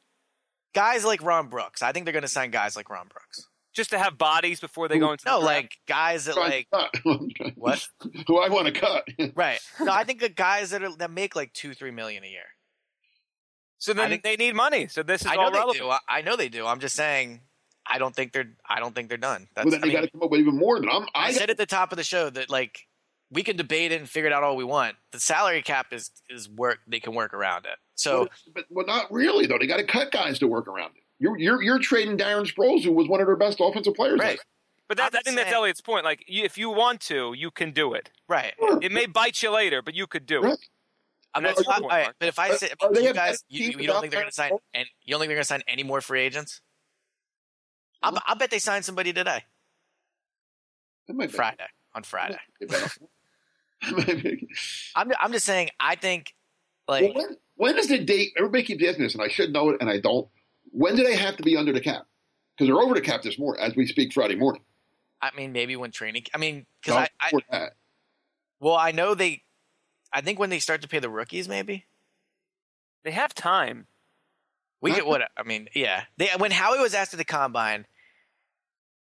[0.73, 1.81] guys like Ron Brooks.
[1.81, 3.47] I think they're going to sign guys like Ron Brooks.
[3.75, 5.25] Just to have bodies before they go into.
[5.27, 7.01] No, the like guys that Trying like
[7.55, 7.87] what?
[8.27, 9.07] Who I want to cut.
[9.35, 9.59] Right.
[9.79, 12.45] No, I think the guys that are that make like two, three million a year.
[13.77, 14.87] So then think- they need money.
[14.87, 15.83] So this is I know all they relevant.
[15.83, 15.89] do.
[15.89, 16.65] I, I know they do.
[16.65, 17.41] I'm just saying.
[17.87, 18.51] I don't think they're.
[18.67, 19.47] I don't think they're done.
[19.55, 19.65] That's.
[19.65, 21.03] well, then I they got to come up with even more than I'm.
[21.13, 22.87] I I, said at the top of the show that like
[23.29, 24.95] we can debate it and figure it out all we want.
[25.11, 26.79] The salary cap is is work.
[26.87, 27.77] They can work around it.
[27.95, 29.57] So but well, not really though.
[29.59, 31.03] They got to cut guys to work around it.
[31.19, 34.19] You're you're you're trading Darren Sproles, who was one of their best offensive players.
[34.19, 34.39] right,
[34.89, 36.03] But that, I'm I think that's Elliot's point.
[36.03, 38.11] Like, you, if you want to, you can do it.
[38.27, 38.53] right.
[38.59, 38.79] Sure.
[38.81, 40.53] It may bite you later, but you could do Right.
[40.53, 40.59] it.
[41.33, 43.63] I'm not, that's your point, right, but if I say are they you guys, better
[43.63, 45.47] you, you don't think they're going to sign, and you don't think they're going to
[45.47, 46.61] sign any more free agents?
[48.01, 49.43] I'll, I'll bet they signed somebody today,
[51.09, 52.37] That be- Friday, on Friday.
[53.91, 54.47] Maybe.
[54.95, 55.69] I'm, I'm just saying.
[55.79, 56.33] I think,
[56.87, 58.31] well, like, when, when is the date?
[58.37, 60.27] Everybody keeps asking this, and I should know it, and I don't.
[60.75, 62.05] When do they have to be under the cap?
[62.57, 64.61] Because they're over the cap this morning, as we speak, Friday morning.
[65.21, 66.25] I mean, maybe when training.
[66.33, 67.73] I mean, because No, I, I, that.
[68.59, 69.43] well, I know they.
[70.11, 71.85] I think when they start to pay the rookies, maybe
[73.03, 73.87] They have time.
[74.81, 75.69] we Not- get what I mean.
[75.73, 77.85] Yeah, they when Howie was asked at the combine,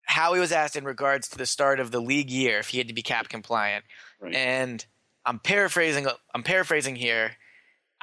[0.06, 2.88] Howie was asked in regards to the start of the league year if he had
[2.88, 3.84] to be cap compliant,
[4.20, 4.34] Right.
[4.34, 4.84] and
[5.24, 6.06] I'm paraphrasing.
[6.34, 7.36] I'm paraphrasing here.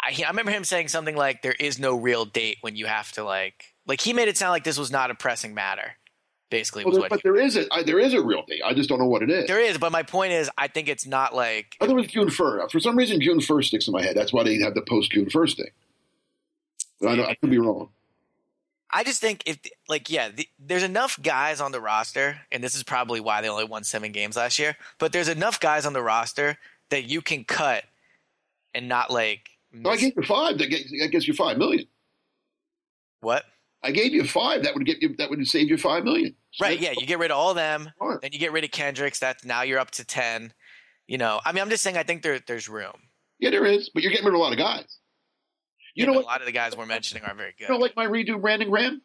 [0.03, 3.11] I, I remember him saying something like, "There is no real date when you have
[3.13, 5.93] to like." Like he made it sound like this was not a pressing matter.
[6.49, 8.61] Basically, Well, was there, what but there is a I, there is a real date.
[8.65, 9.47] I just don't know what it is.
[9.47, 9.77] there is.
[9.77, 12.63] But my point is, I think it's not like I thought it was June first.
[12.65, 14.17] Uh, for some reason, June first sticks in my head.
[14.17, 15.69] That's why they have the post June first thing.
[17.07, 17.89] I, I could be wrong.
[18.93, 22.75] I just think if like yeah, the, there's enough guys on the roster, and this
[22.75, 24.75] is probably why they only won seven games last year.
[24.99, 26.57] But there's enough guys on the roster
[26.89, 27.85] that you can cut
[28.75, 29.50] and not like
[29.83, 30.57] So I gave you five.
[30.57, 31.85] That gets, that gets you five million.
[33.21, 33.45] what
[33.83, 34.63] I gave you five.
[34.63, 35.15] That would get you.
[35.17, 36.35] That would save you five million.
[36.59, 36.79] right?
[36.79, 37.89] Yeah, you get rid of all of them,
[38.21, 39.19] then you get rid of Kendricks.
[39.19, 40.53] That now you're up to ten.
[41.07, 41.97] You know, I mean, I'm just saying.
[41.97, 42.93] I think there there's room.
[43.39, 43.89] Yeah, there is.
[43.89, 44.85] But you're getting rid of a lot of guys.
[45.95, 46.25] You You know know, what?
[46.25, 47.61] a lot of the guys we're mentioning are very good.
[47.65, 49.01] You don't like my redo Brandon Graham?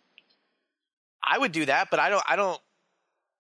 [1.27, 2.23] I would do that, but I don't.
[2.29, 2.61] I don't.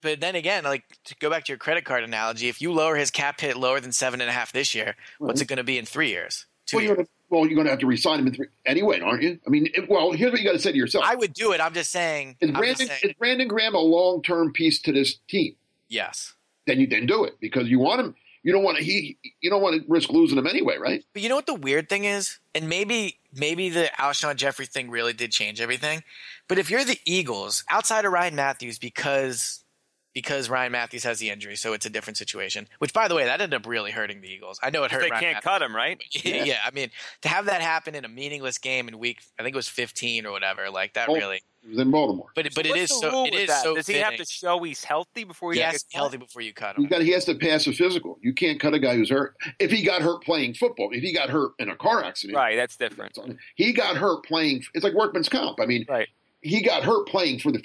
[0.03, 2.97] But then again, like to go back to your credit card analogy, if you lower
[2.97, 5.45] his cap hit lower than seven and a half this year, what's mm-hmm.
[5.45, 6.47] it going to be in three years?
[6.66, 7.09] Two Well, years?
[7.29, 9.39] Well, you're going to have to resign him in three, anyway, aren't you?
[9.47, 11.53] I mean, it, well, here's what you got to say to yourself: I would do
[11.53, 11.61] it.
[11.61, 12.37] I'm just saying.
[12.41, 15.57] Is Brandon saying is Brandon Graham a long term piece to this team?
[15.89, 16.33] yes.
[16.66, 18.16] Then you then do it because you want him.
[18.43, 19.18] You don't want to he.
[19.41, 21.05] You don't want to risk losing him anyway, right?
[21.12, 24.91] But you know what the weird thing is, and maybe maybe the Alshon Jeffery thing
[24.91, 26.03] really did change everything.
[26.49, 29.62] But if you're the Eagles, outside of Ryan Mathews, because
[30.17, 32.67] because Ryan Mathews has the injury, so it's a different situation.
[32.79, 34.59] Which, by the way, that ended up really hurting the Eagles.
[34.62, 35.03] I know it hurt.
[35.03, 35.45] They Ryan can't Mathews.
[35.45, 36.03] cut him, right?
[36.25, 36.57] yeah.
[36.64, 36.89] I mean,
[37.21, 40.25] to have that happen in a meaningless game in week, I think it was 15
[40.25, 41.43] or whatever, like that really.
[41.62, 42.29] It was in Baltimore.
[42.35, 43.62] But but it What's is the so rule it with is that?
[43.62, 43.75] so.
[43.75, 46.55] Does he have to show he's healthy before he He gets has healthy before you
[46.55, 46.89] cut You him.
[46.91, 48.19] got he has to pass a physical.
[48.23, 49.37] You can't cut a guy who's hurt.
[49.61, 52.57] If he got hurt playing football, if he got hurt in a car accident, Right,
[52.57, 53.19] that's different.
[53.57, 54.62] He got hurt playing.
[54.75, 55.61] It's like workman's comp.
[55.61, 56.09] I mean, Right.
[56.47, 57.61] He got hurt playing for the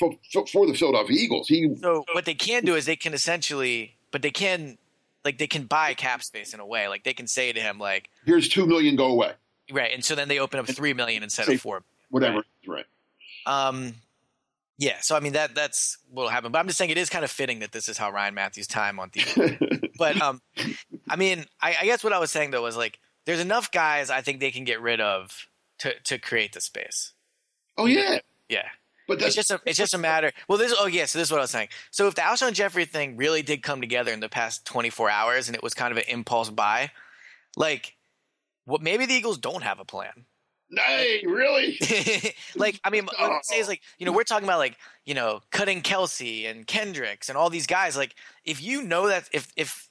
[0.52, 1.48] for the Philadelphia Eagles.
[1.48, 4.78] He So what they can do is they can essentially, but they can
[5.24, 6.88] like they can buy cap space in a way.
[6.88, 9.34] Like they can say to him like, here's two million, go away,
[9.72, 11.84] right, and so then they open up three million instead Say- of four.
[12.10, 12.44] whatever.
[12.68, 12.86] Right.
[13.46, 13.96] Um,
[14.78, 14.98] yeah.
[15.02, 16.52] So I mean that that's what'll happen.
[16.52, 18.68] But I'm just saying it is kind of fitting that this is how Ryan Mathews'
[18.68, 19.90] time on the.
[19.98, 20.42] but um,
[21.10, 24.10] I mean, I, I guess what I was saying though was like, there's enough guys
[24.10, 25.48] I think they can get rid of
[25.80, 27.14] to to create the space.
[27.78, 28.20] oh yeah,
[28.52, 28.68] Yeah.
[29.08, 30.32] but that's It's just a it's just a matter.
[30.48, 31.70] Well, this oh yeah, so this is what I was saying.
[31.90, 35.48] So if the Alshon Jeffery thing really did come together in the past 24 hours
[35.48, 36.92] and it was kind of an impulse buy,
[37.56, 37.96] like
[38.66, 40.26] what maybe the Eagles don't have a plan.
[40.74, 41.78] Hey, really?
[42.56, 45.14] like I mean, what I'm saying is like you know we're talking about like you
[45.14, 47.98] know cutting Kelce and Kendricks and all these guys.
[47.98, 49.90] Like if you know that if if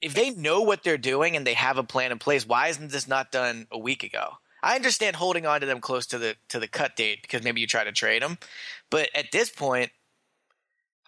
[0.00, 2.90] if they know what they're doing and they have a plan in place, why isn't
[2.90, 4.32] this not done a week ago?
[4.62, 7.60] I understand holding on to them close to the to the cut date because maybe
[7.60, 8.38] you try to trade them,
[8.90, 9.90] but at this point,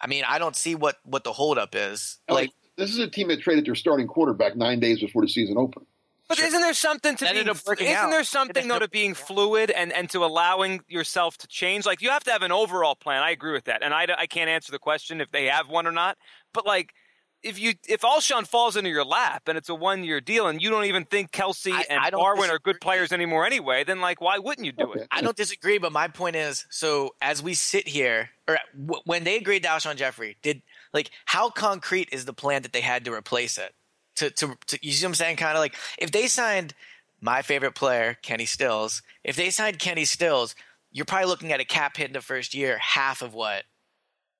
[0.01, 2.19] I mean, I don't see what what the holdup is.
[2.27, 5.27] Like Like this is a team that traded their starting quarterback nine days before the
[5.27, 5.85] season opened.
[6.29, 6.47] But Sure.
[6.47, 8.09] isn't there something to being, ended up working isn't out.
[8.09, 11.85] there something though to being fluid and, and to allowing yourself to change?
[11.85, 13.21] Like you have to have an overall plan.
[13.21, 15.85] I agree with that, and I, I can't answer the question if they have one
[15.85, 16.17] or not.
[16.53, 16.93] But like
[17.43, 20.61] if you if Alshon falls into your lap and it's a one year deal and
[20.61, 23.83] you don't even think Kelce I- and I don't Barwin are good players anymore anyway,
[23.83, 25.01] then like why wouldn't you do Okay.
[25.01, 25.07] it?
[25.11, 29.23] I don't disagree, but my point is, so as we sit here, or w- when
[29.23, 30.61] they agreed to Alshon Jeffery, did
[30.93, 33.73] like how concrete is the plan that they had to replace it?
[34.17, 35.35] To to, to you see what I'm saying?
[35.37, 36.73] Kind of like if they signed
[37.21, 39.01] my favorite player, Kenny Stills.
[39.23, 40.55] If they signed Kenny Stills,
[40.91, 43.63] you're probably looking at a cap hit in the first year, half of what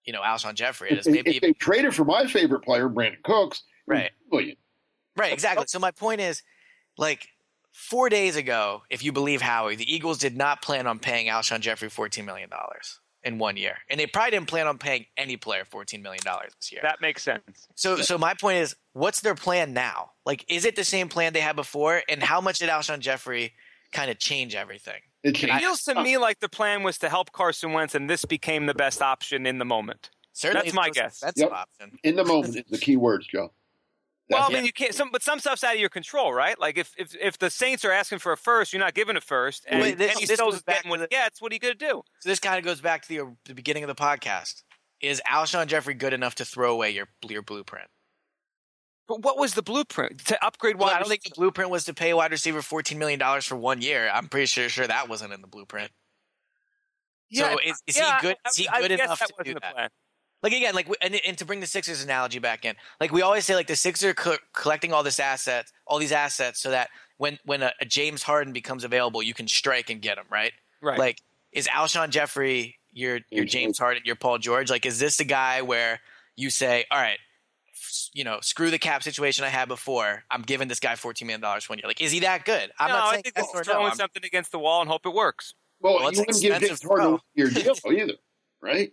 [0.06, 1.08] you know Alshon Jeffery is.
[1.08, 4.12] If, Maybe if they traded for my favorite player, Brandin Cooks, Right.
[4.32, 4.56] Million.
[5.16, 5.66] Right, exactly.
[5.68, 6.42] So my point is,
[6.98, 7.28] like
[7.72, 11.60] four days ago, if you believe Howie, the Eagles did not plan on paying Alshon
[11.60, 15.38] Jeffery fourteen million dollars in one year, and they probably didn't plan on paying any
[15.38, 16.82] player fourteen million dollars this year.
[16.84, 17.68] That makes sense.
[17.76, 20.12] so, so my point is, what's their plan now?
[20.26, 22.02] Like, is it the same plan they had before?
[22.10, 23.54] And how much did Alshon Jeffery
[23.92, 25.02] kind of change everything?
[25.24, 25.60] It It changed.
[25.62, 28.74] feels to me like the plan was to help Carson Wentz, and this became the
[28.74, 30.10] best option in the moment.
[30.34, 31.20] Certainly, That's my it's the most guess.
[31.20, 31.52] That's Yep.
[31.52, 32.00] option.
[32.04, 33.54] in the moment is the key words, Joe.
[34.30, 34.96] Well, I That's- mean, you can't.
[34.96, 36.58] Some, but some stuff's out of your control, right?
[36.60, 39.22] Like if if, if the Saints are asking for a first, you're not giving a
[39.22, 41.42] first, and Wait, this- Kenny this Stills goes is back getting what to he gets.
[41.42, 42.04] What are you going to do?
[42.20, 44.64] So this kind of goes back to the, the beginning of the podcast.
[45.02, 47.90] Is Alshon Jeffery good enough to throw away your your blueprint?
[49.08, 50.78] But what was the blueprint to upgrade?
[50.78, 53.20] Well, wide I don't think the blueprint was to pay a wide receiver fourteen million
[53.20, 54.10] dollars for one year.
[54.14, 55.92] I'm pretty sure sure that wasn't in the blueprint.
[57.34, 58.38] so is, is yeah, he good?
[58.48, 59.74] Is he I good enough to do that?
[59.74, 59.90] plan.
[60.42, 63.46] Like again, like and, and to bring the Sixers analogy back in, like we always
[63.46, 66.90] say, like the Sixers are co- collecting all this assets, all these assets, so that
[67.18, 70.52] when when a, a James Harden becomes available, you can strike and get him right.
[70.82, 71.00] Right.
[71.00, 71.22] Like
[71.54, 74.70] is Alshon Jeffery your your James James Harden, your Paul George?
[74.70, 76.02] Like is this the guy where
[76.36, 77.20] you say, all right, f-
[78.14, 80.24] you know, screw the cap situation I had before.
[80.32, 81.88] I'm giving this guy fourteen million dollars one year.
[81.88, 82.72] Like is he that good?
[82.80, 83.64] I'm no, not I think yes this or no.
[83.64, 85.54] throwing I'm- something against the wall and hope it works.
[85.82, 87.16] well, well, you wouldn't give expensive James to Harden throw.
[87.16, 88.14] a year deal either,
[88.62, 88.92] right?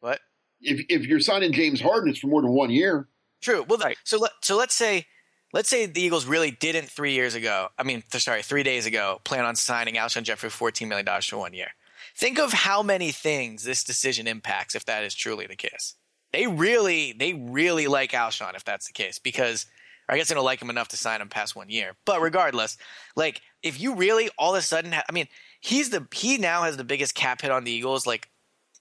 [0.00, 0.20] what?
[0.60, 3.08] If if you're signing James Harden, it's for more than one year.
[3.40, 3.64] True.
[3.68, 3.98] Well, th- Right.
[4.04, 5.06] so let, so let's say
[5.52, 7.68] let's say the Eagles really didn't three years ago.
[7.78, 11.26] I mean, sorry, three days ago, plan on signing Alshon Jeffery for fourteen million dollars
[11.26, 11.68] for one year.
[12.16, 15.94] Think of how many things this decision impacts if that is truly the case.
[16.32, 19.66] They really, they really like Alshon if that's the case because.
[20.08, 21.92] I guess they don't like him enough to sign him past one year.
[22.04, 22.76] But regardless,
[23.16, 25.28] like if you really all of a sudden, ha- I mean,
[25.60, 28.28] he's the he now has the biggest cap hit on the Eagles, like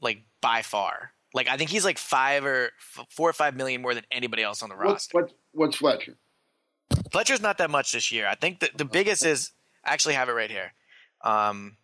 [0.01, 1.13] like by far.
[1.33, 4.43] Like I think he's like five or f- four or five million more than anybody
[4.43, 5.21] else on the roster.
[5.21, 6.17] what, what's Fletcher?
[7.11, 8.27] Fletcher's not that much this year.
[8.27, 9.51] I think the, the biggest is
[9.85, 10.73] I actually have it right here.
[11.23, 11.77] Um,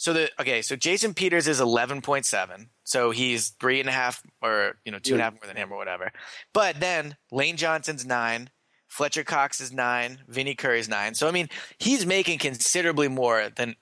[0.00, 3.92] so the okay, so Jason Peters is eleven point seven, so he's three and a
[3.92, 6.10] half or you know two and a half more than him or whatever.
[6.54, 8.48] But then Lane Johnson's nine,
[8.88, 11.14] Fletcher Cox is nine, Vinny Curry's nine.
[11.14, 13.76] So I mean, he's making considerably more than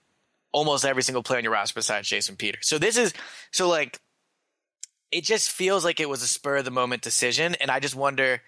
[0.50, 2.66] almost every single player on your roster besides Jason Peters.
[2.66, 3.14] So this is
[3.52, 4.00] so like
[5.12, 7.94] it just feels like it was a spur of the moment decision, and I just
[7.94, 8.42] wonder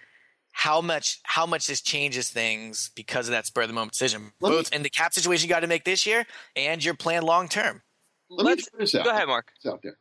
[0.51, 4.31] how much how much this changes things because of that spur of the moment decision,
[4.41, 6.25] Let me- in the cap situation you got to make this year
[6.55, 7.81] and your plan long term.
[8.29, 9.03] Let Let's, throw this out.
[9.05, 9.51] Go ahead, Mark.
[9.57, 9.97] It's out there.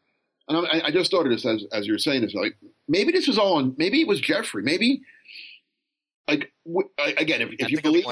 [0.49, 2.35] And I, I just started this as as you're saying this.
[2.35, 2.57] Like
[2.89, 3.75] maybe this was all on.
[3.79, 4.63] Maybe it was Jeffery.
[4.63, 5.03] Maybe
[6.29, 8.05] like w- I- again, if, if you believe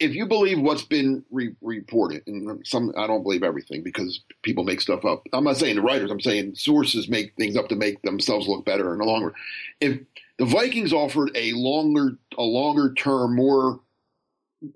[0.00, 4.64] if you believe what's been re- reported, and some I don't believe everything because people
[4.64, 5.22] make stuff up.
[5.32, 6.10] I'm not saying the writers.
[6.10, 9.32] I'm saying sources make things up to make themselves look better in the long run.
[9.80, 10.00] If
[10.38, 13.80] the Vikings offered a longer a longer term, more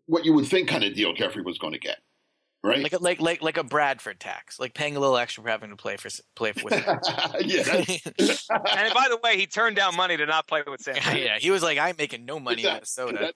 [0.06, 1.98] what you would think kind of deal Jeffery was going to get,
[2.62, 2.82] right?
[2.82, 5.70] Like a, like like like a Bradford tax, like paying a little extra for having
[5.70, 6.74] to play for play for with.
[7.40, 10.96] yeah, that's, And by the way, he turned down money to not play with Sam.
[11.16, 13.12] yeah, he was like, I'm making no money in Exactly.
[13.12, 13.34] Minnesota.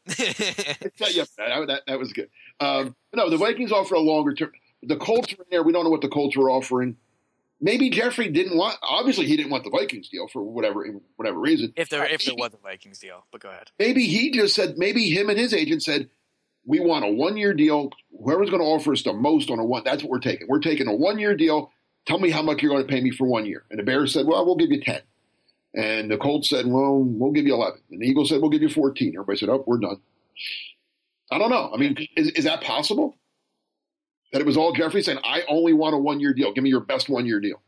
[0.98, 2.28] Yeah, yeah, that, that, that was good.
[2.60, 4.52] Um, no, the Vikings offer a longer term.
[4.84, 5.62] The Colts are in there.
[5.62, 6.96] We don't know what the Colts were offering.
[7.64, 8.76] Maybe Jeffery didn't want.
[8.82, 10.84] Obviously, he didn't want the Vikings deal for whatever
[11.14, 11.72] whatever reason.
[11.76, 13.70] if there if there was a Vikings deal, but go ahead.
[13.78, 14.76] Maybe he just said.
[14.76, 16.10] Maybe him and his agent said,
[16.66, 17.90] "We want a one year deal.
[18.22, 20.48] Whoever's going to offer us the most on a one, that's what we're taking.
[20.48, 21.70] We're taking a one year deal.
[22.04, 24.12] Tell me how much you're going to pay me for one year." And the Bears
[24.12, 25.00] said, "Well, we'll give you 10.
[25.74, 28.62] And the Colts said, "Well, we'll give you 11." And the Eagles said, "We'll give
[28.62, 30.00] you 14." Everybody said, "Oh, we're done."
[31.30, 31.70] I don't know.
[31.72, 33.16] I mean, is, is that possible?
[34.32, 36.52] That it was all Jeffery saying, "I only want a one year deal.
[36.52, 37.60] Give me your best one year deal."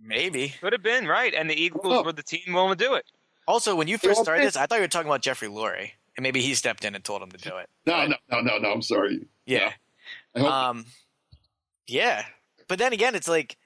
[0.00, 0.54] Maybe.
[0.60, 2.02] Could have been right, and the Eagles Oh.
[2.02, 3.06] were the team willing to do it.
[3.48, 6.22] Also, when you first started this, I thought you were talking about Jeffrey Lurie, and
[6.22, 7.68] maybe he stepped in and told him to do it.
[7.86, 8.72] No, no, no, no, no.
[8.72, 9.26] I'm sorry.
[9.46, 9.72] Yeah.
[10.34, 10.86] I hope, Um,
[11.86, 12.26] yeah,
[12.68, 13.56] but then again, it's like,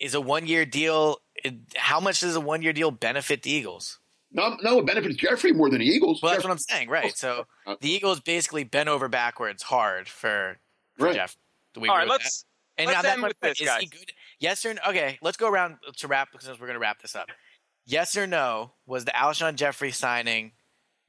[0.00, 1.20] is a one year deal?
[1.36, 3.98] It, how much does a one year deal benefit the Eagles?
[4.32, 4.78] no, no.
[4.80, 6.20] It benefits Jeffery more than the Eagles.
[6.22, 7.16] Well, that's Jeffrey- what I'm saying, right?
[7.16, 10.58] So Uh, the Eagles basically bent over backwards hard for, for
[11.00, 11.14] Right.
[11.14, 11.36] Jeff.
[11.74, 12.42] Do we All right, let's.
[12.42, 12.46] that?
[12.78, 14.12] And let's now end with this, Is he good?
[14.38, 14.80] Yes or no?
[14.88, 17.28] Okay, let's go around to wrap because we're going to wrap this up.
[17.84, 18.72] Yes or no?
[18.86, 20.52] Was the Alshon Jeffery signing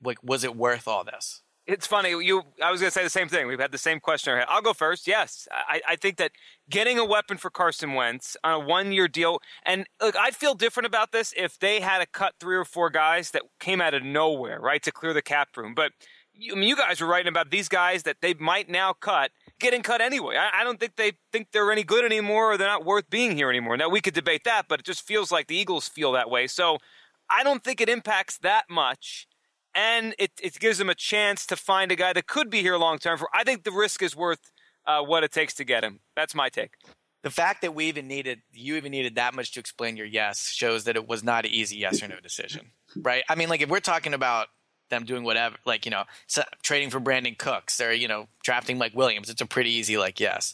[0.04, 1.42] like was it worth all this?
[1.68, 2.10] It's funny.
[2.10, 3.48] You, I was going to say the same thing.
[3.48, 4.42] We've had the same question.
[4.48, 5.08] I'll go first.
[5.08, 6.32] Yes, I, I think that
[6.70, 10.88] getting a weapon for Carson Wentz on a one-year deal, and look, I'd feel different
[10.88, 14.04] about this if they had to cut three or four guys that came out of
[14.04, 15.76] nowhere, right, to clear the cap room.
[15.76, 15.92] But
[16.36, 19.82] I mean, you guys were writing about these guys that they might now cut, getting
[19.82, 20.38] cut anyway.
[20.38, 23.36] I, I don't think they think they're any good anymore, or they're not worth being
[23.36, 23.78] here anymore.
[23.78, 26.48] Now we could debate that, but it just feels like the Eagles feel that way.
[26.48, 26.78] So
[27.30, 29.28] I don't think it impacts that much
[29.74, 32.78] and it, it gives them a chance to find a guy that could be here
[32.78, 33.18] long term.
[33.18, 34.52] For I think the risk is worth
[34.86, 36.00] uh, what it takes to get him.
[36.16, 36.74] That's my take.
[37.24, 40.50] The fact that we even needed you even needed that much to explain your yes
[40.50, 43.24] shows that it was not an easy yes or no decision, right?
[43.30, 44.48] I mean, like if we're talking about
[44.92, 46.04] them doing whatever, like you know,
[46.62, 50.20] trading for Brandin Cooks or you know, drafting Mike Williams, it's a pretty easy like
[50.20, 50.54] yes.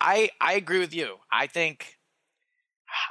[0.00, 1.16] I I agree with you.
[1.30, 1.98] I think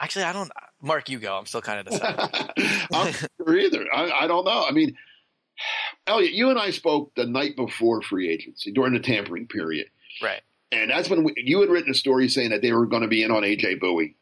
[0.02, 0.52] actually I don't.
[0.82, 1.38] Mark, you go.
[1.38, 2.30] I'm still kind of deciding.
[2.94, 3.86] I'm sure either.
[3.94, 4.66] I, I don't know.
[4.68, 4.96] I mean,
[6.06, 9.88] Elliot, you and I spoke the night before free agency during the tampering period,
[10.22, 10.42] right.
[10.72, 13.08] and that's when we, you had written a story saying that they were going to
[13.08, 14.14] be in on AJ Bouye,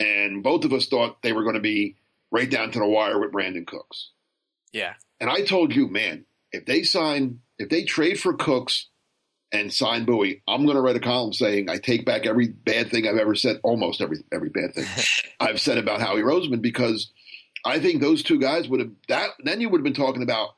[0.00, 1.96] and both of us thought they were going to be
[2.30, 4.10] right down to the wire with Brandin Cooks.
[4.74, 4.94] Yeah.
[5.20, 8.88] And I told you, man, if they sign, if they trade for Cooks
[9.52, 12.90] and sign Bouye, I'm going to write a column saying I take back every bad
[12.90, 14.84] thing I've ever said, almost every every bad thing
[15.40, 17.10] I've said about Howie Roseman because
[17.64, 19.30] I think those two guys would have that.
[19.42, 20.50] Then you would have been talking about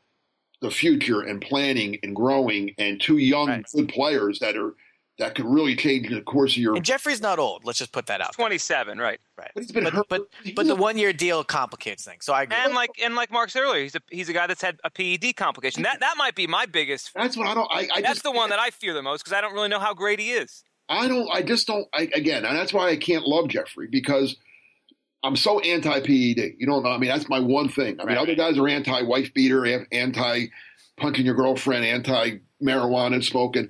[0.62, 3.67] the future and planning and growing and two young Right.
[3.75, 4.75] good players that are
[5.19, 6.77] that could really change the course of your.
[6.77, 7.64] And Jeffery's not old.
[7.64, 8.35] Let's just put that out.
[8.35, 9.19] Twenty-seven, right?
[9.39, 9.51] Right.
[9.55, 10.09] But he's been but, hurt.
[10.09, 12.25] but but the one year deal complicates things.
[12.25, 12.57] So I agree.
[12.59, 14.91] And like and like Mark said earlier, he's a he's a guy that's had a
[14.91, 15.83] PED complication.
[15.83, 17.12] That that might be my biggest.
[17.14, 17.71] That's what I don't.
[17.73, 19.69] I, I That's just, the one that I fear the most because I don't really
[19.69, 20.64] know how great he is.
[20.89, 21.29] I don't.
[21.33, 21.87] I just don't.
[21.95, 24.37] I, again, and that's why I can't love Jeffery because
[25.23, 26.57] I'm so anti PED.
[26.59, 26.91] You don't know.
[26.91, 28.01] I mean, that's my one thing.
[28.01, 30.47] I mean, Right, other guys are anti wife beater, anti
[30.97, 33.69] punching your girlfriend, anti marijuana smoking.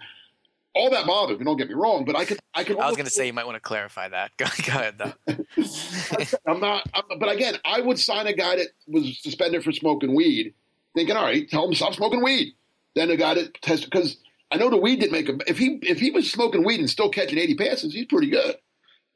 [0.76, 1.44] All that bothers me.
[1.46, 2.38] Don't get me wrong, but I could.
[2.54, 2.78] I could.
[2.78, 4.32] I was going to say you might want to clarify that.
[4.36, 5.14] Go, go ahead though.
[6.46, 6.86] I'm not.
[6.92, 10.52] I'm, but again, I would sign a guy that was suspended for smoking weed,
[10.94, 12.52] thinking, all right, tell him stop smoking weed.
[12.94, 14.18] Then a guy that tested because
[14.50, 15.40] I know the weed didn't make him.
[15.46, 18.56] If he if he was smoking weed and still catching 80 passes, he's pretty good.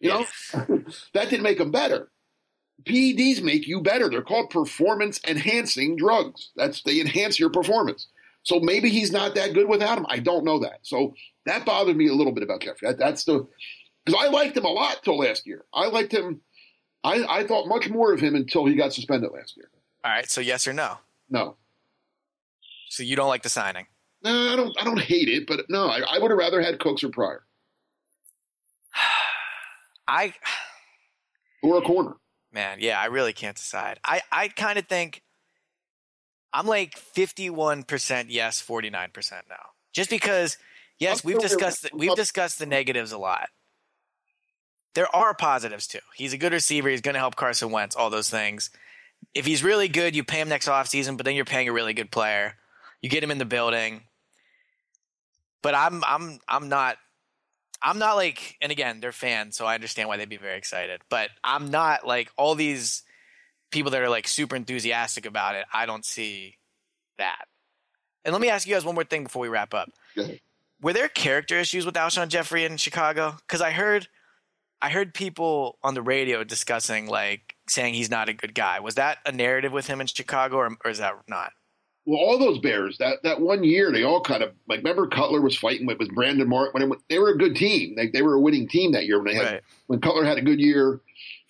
[0.00, 0.26] You know,
[1.12, 2.10] that didn't make him better.
[2.84, 4.08] PEDs make you better.
[4.08, 6.50] They're called performance enhancing drugs.
[6.56, 8.08] That's they enhance your performance.
[8.42, 10.06] So maybe he's not that good without him.
[10.08, 10.78] I don't know that.
[10.82, 11.14] So
[11.50, 12.88] that bothered me a little bit about Jeffery.
[12.88, 13.46] That, that's the
[14.04, 15.64] because I liked him a lot till last year.
[15.74, 16.40] I liked him.
[17.04, 19.70] I, I thought much more of him until he got suspended last year.
[20.04, 20.28] All right.
[20.30, 20.98] So yes or no.
[21.30, 21.56] No,
[22.88, 23.86] So you don't like the signing.
[24.24, 24.76] no, I don't.
[24.80, 27.44] I don't hate it, but no, I, I would have rather had Cooks or Pryor
[30.08, 30.34] I
[31.62, 32.14] or a corner.
[32.52, 34.00] man, yeah, I really can't decide.
[34.04, 35.22] I I kind of think
[36.52, 39.54] I'm like 51% yes, 49% no.
[39.92, 40.58] Just because
[41.00, 43.48] yes, we've discussed the, we've discussed the negatives a lot.
[44.94, 46.00] There are positives too.
[46.14, 48.70] He's a good receiver, he's going to help Carson Wentz, all those things.
[49.34, 51.92] If he's really good, you pay him next offseason, but then you're paying a really
[51.92, 52.54] good player.
[53.02, 54.02] You get him in the building.
[55.62, 56.96] But I'm I'm I'm not
[57.82, 61.02] I'm not like and again, they're fans, so I understand why they'd be very excited.
[61.10, 63.02] But I'm not like all these
[63.70, 66.56] people that are like super enthusiastic about it, I don't see
[67.18, 67.44] that.
[68.24, 69.90] And let me ask you guys one more thing before we wrap up.
[70.82, 73.36] Were there character issues with Alshon Jeffery in Chicago?
[73.46, 74.08] Because I heard,
[74.80, 78.80] I heard people on the radio discussing like saying he's not a good guy.
[78.80, 81.52] Was that a narrative with him in Chicago, or, or is that not?
[82.06, 84.78] Well, all those Bears that that one year, they all kind of like.
[84.78, 87.94] Remember, Cutler was fighting with, with Brandon Mark when it, they were a good team.
[87.96, 89.62] Like they were a winning team that year when they had Right.
[89.86, 91.02] when Cutler had a good year,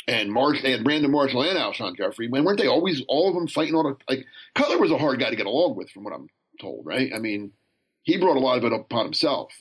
[0.09, 2.28] and Marsh they had Brandon Marshall and Alshon Jeffery.
[2.28, 4.26] When weren't they always all of them fighting all the like?
[4.57, 6.26] Cutler was a hard guy to get along with, from what I'm
[6.61, 6.85] told.
[6.85, 7.12] Right?
[7.14, 7.53] I mean,
[8.03, 9.53] he brought a lot of it upon himself.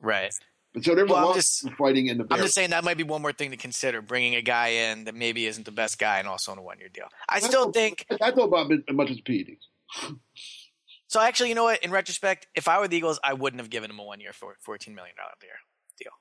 [0.00, 0.32] Right.
[0.74, 2.70] But so there's Well, a I'm lot just- of fighting in the I'm just saying
[2.70, 5.64] that might be one more thing to consider: bringing a guy in that maybe isn't
[5.64, 7.08] the best guy and also on a one-year deal.
[7.28, 9.58] I still think I thought about it as much as PEDs.
[11.08, 11.20] so.
[11.20, 11.82] Actually, you know what?
[11.82, 14.56] In retrospect, if I were the Eagles, I wouldn't have given him a one-year, for
[14.60, 15.50] fourteen million dollar deal.
[15.98, 16.12] Deal.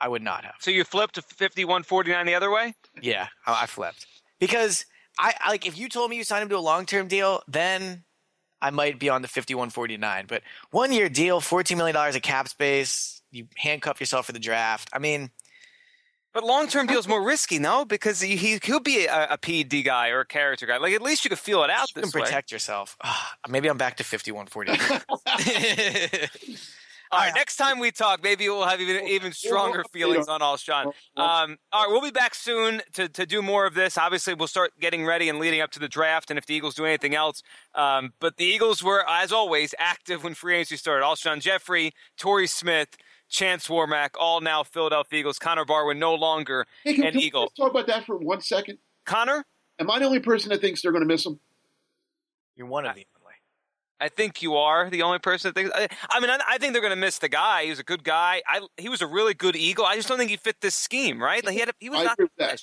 [0.00, 0.54] I would not have.
[0.60, 2.74] So you flipped to 51-49 the other way?
[3.00, 4.06] Yeah, I, I flipped
[4.38, 4.86] because
[5.18, 7.42] I I- like if you told me you signed him to a long term deal,
[7.48, 8.04] then
[8.64, 10.24] I might be on the fifty one forty nine.
[10.26, 14.38] But one year deal, fourteen million dollars of cap space, you handcuff yourself for the
[14.38, 14.88] draft.
[14.92, 15.30] I mean,
[16.32, 17.84] But long-term deal's more risky, no?
[17.84, 20.78] Because he, he could be a, a PED guy or a character guy.
[20.78, 22.22] Like, at least you could feel it out you can this way.
[22.22, 22.96] protect yourself.
[23.04, 24.72] Ah, maybe I'm back to fifty one forty.
[27.14, 30.86] All right, next time we talk, maybe we'll have even even stronger feelings on Alshon.
[31.16, 33.96] Um, all right, we'll be back soon to, to do more of this.
[33.96, 36.74] Obviously, we'll start getting ready and leading up to the draft, and if the Eagles
[36.74, 37.42] do anything else.
[37.74, 41.04] Um, but the Eagles were, as always, active when free agency started.
[41.04, 42.96] All Alshon Jeffery, Torrey Smith,
[43.28, 45.38] Chance Warmack, all now Philadelphia Eagles.
[45.38, 47.44] Connor Barwin no longer Hey, can, an can we Eagle.
[47.44, 48.78] just talk about that for one second?
[49.04, 49.44] Connor,
[49.78, 51.38] Am I the only person that thinks they're going to miss him?
[52.56, 53.06] You're one of the only.
[54.00, 55.74] I think you are the only person that thinks.
[55.74, 57.64] I, I mean, I, I think they're going to miss the guy.
[57.64, 58.42] He was a good guy.
[58.46, 59.86] I, he was a really good Eagle.
[59.86, 61.44] I just don't think he fit this scheme, right?
[61.44, 62.12] Like he had, a, he was I not.
[62.14, 62.60] agree with that.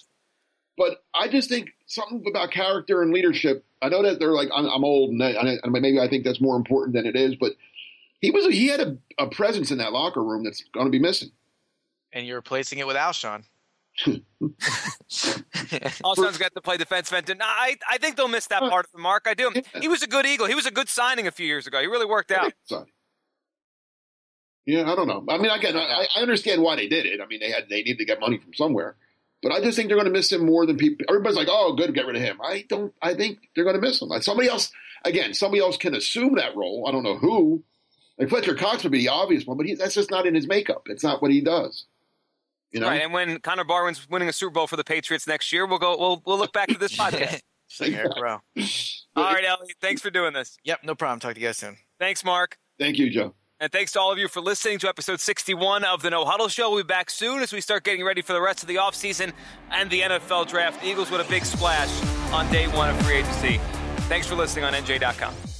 [0.77, 3.65] But I just think something about character and leadership.
[3.81, 6.41] I know that they're like I'm, I'm old, and, I, and maybe I think that's
[6.41, 7.35] more important than it is.
[7.35, 7.53] But
[8.19, 10.99] he was he had a, a presence in that locker room that's going to be
[10.99, 11.31] missing.
[12.13, 13.43] And you're replacing it with Alshon.
[16.03, 17.27] Alshon's got to play defense end.
[17.27, 19.25] No, I, I think they'll miss that part of the mark.
[19.27, 19.51] I do.
[19.79, 20.47] He was a good Eagle.
[20.47, 21.79] He was a good signing a few years ago.
[21.79, 22.53] He really worked out.
[22.65, 22.85] So,
[24.65, 25.23] yeah, I don't know.
[25.29, 27.19] I mean, again, I, I understand why they did it.
[27.21, 28.95] I mean, they had they needed to get money from somewhere.
[29.43, 31.05] But I just think they're going to miss him more than people.
[31.09, 32.93] Everybody's like, "Oh, good, get rid of him." I don't.
[33.01, 34.07] I think they're going to miss him.
[34.07, 34.71] Like somebody else,
[35.03, 36.85] again, somebody else can assume that role.
[36.87, 37.63] I don't know who.
[38.19, 40.47] Like Fletcher Cox would be the obvious one, but he, that's just not in his
[40.47, 40.83] makeup.
[40.87, 41.85] It's not what he does.
[42.71, 45.51] You know, Right, and when Connor Barwin's winning a Super Bowl for the Patriots next
[45.51, 45.97] year, we'll go.
[45.97, 47.41] We'll we'll look back to this podcast.
[47.69, 48.39] Just like Eric Rowe.
[49.15, 49.75] All right, Elliot.
[49.81, 50.57] Thanks for doing this.
[50.63, 51.19] Yep, no problem.
[51.19, 51.77] Talk to you guys soon.
[51.99, 52.57] Thanks, Mark.
[52.79, 53.33] Thank you, Joe.
[53.59, 56.47] And thanks to all of you for listening to episode 61 of the No Huddle
[56.47, 56.71] Show.
[56.71, 59.33] We'll be back soon as we start getting ready for the rest of the offseason
[59.69, 60.81] and the NFL draft.
[60.81, 61.89] The Eagles with a big splash
[62.33, 63.59] on day one of free agency.
[64.09, 65.50] Thanks for listening on NJ.com.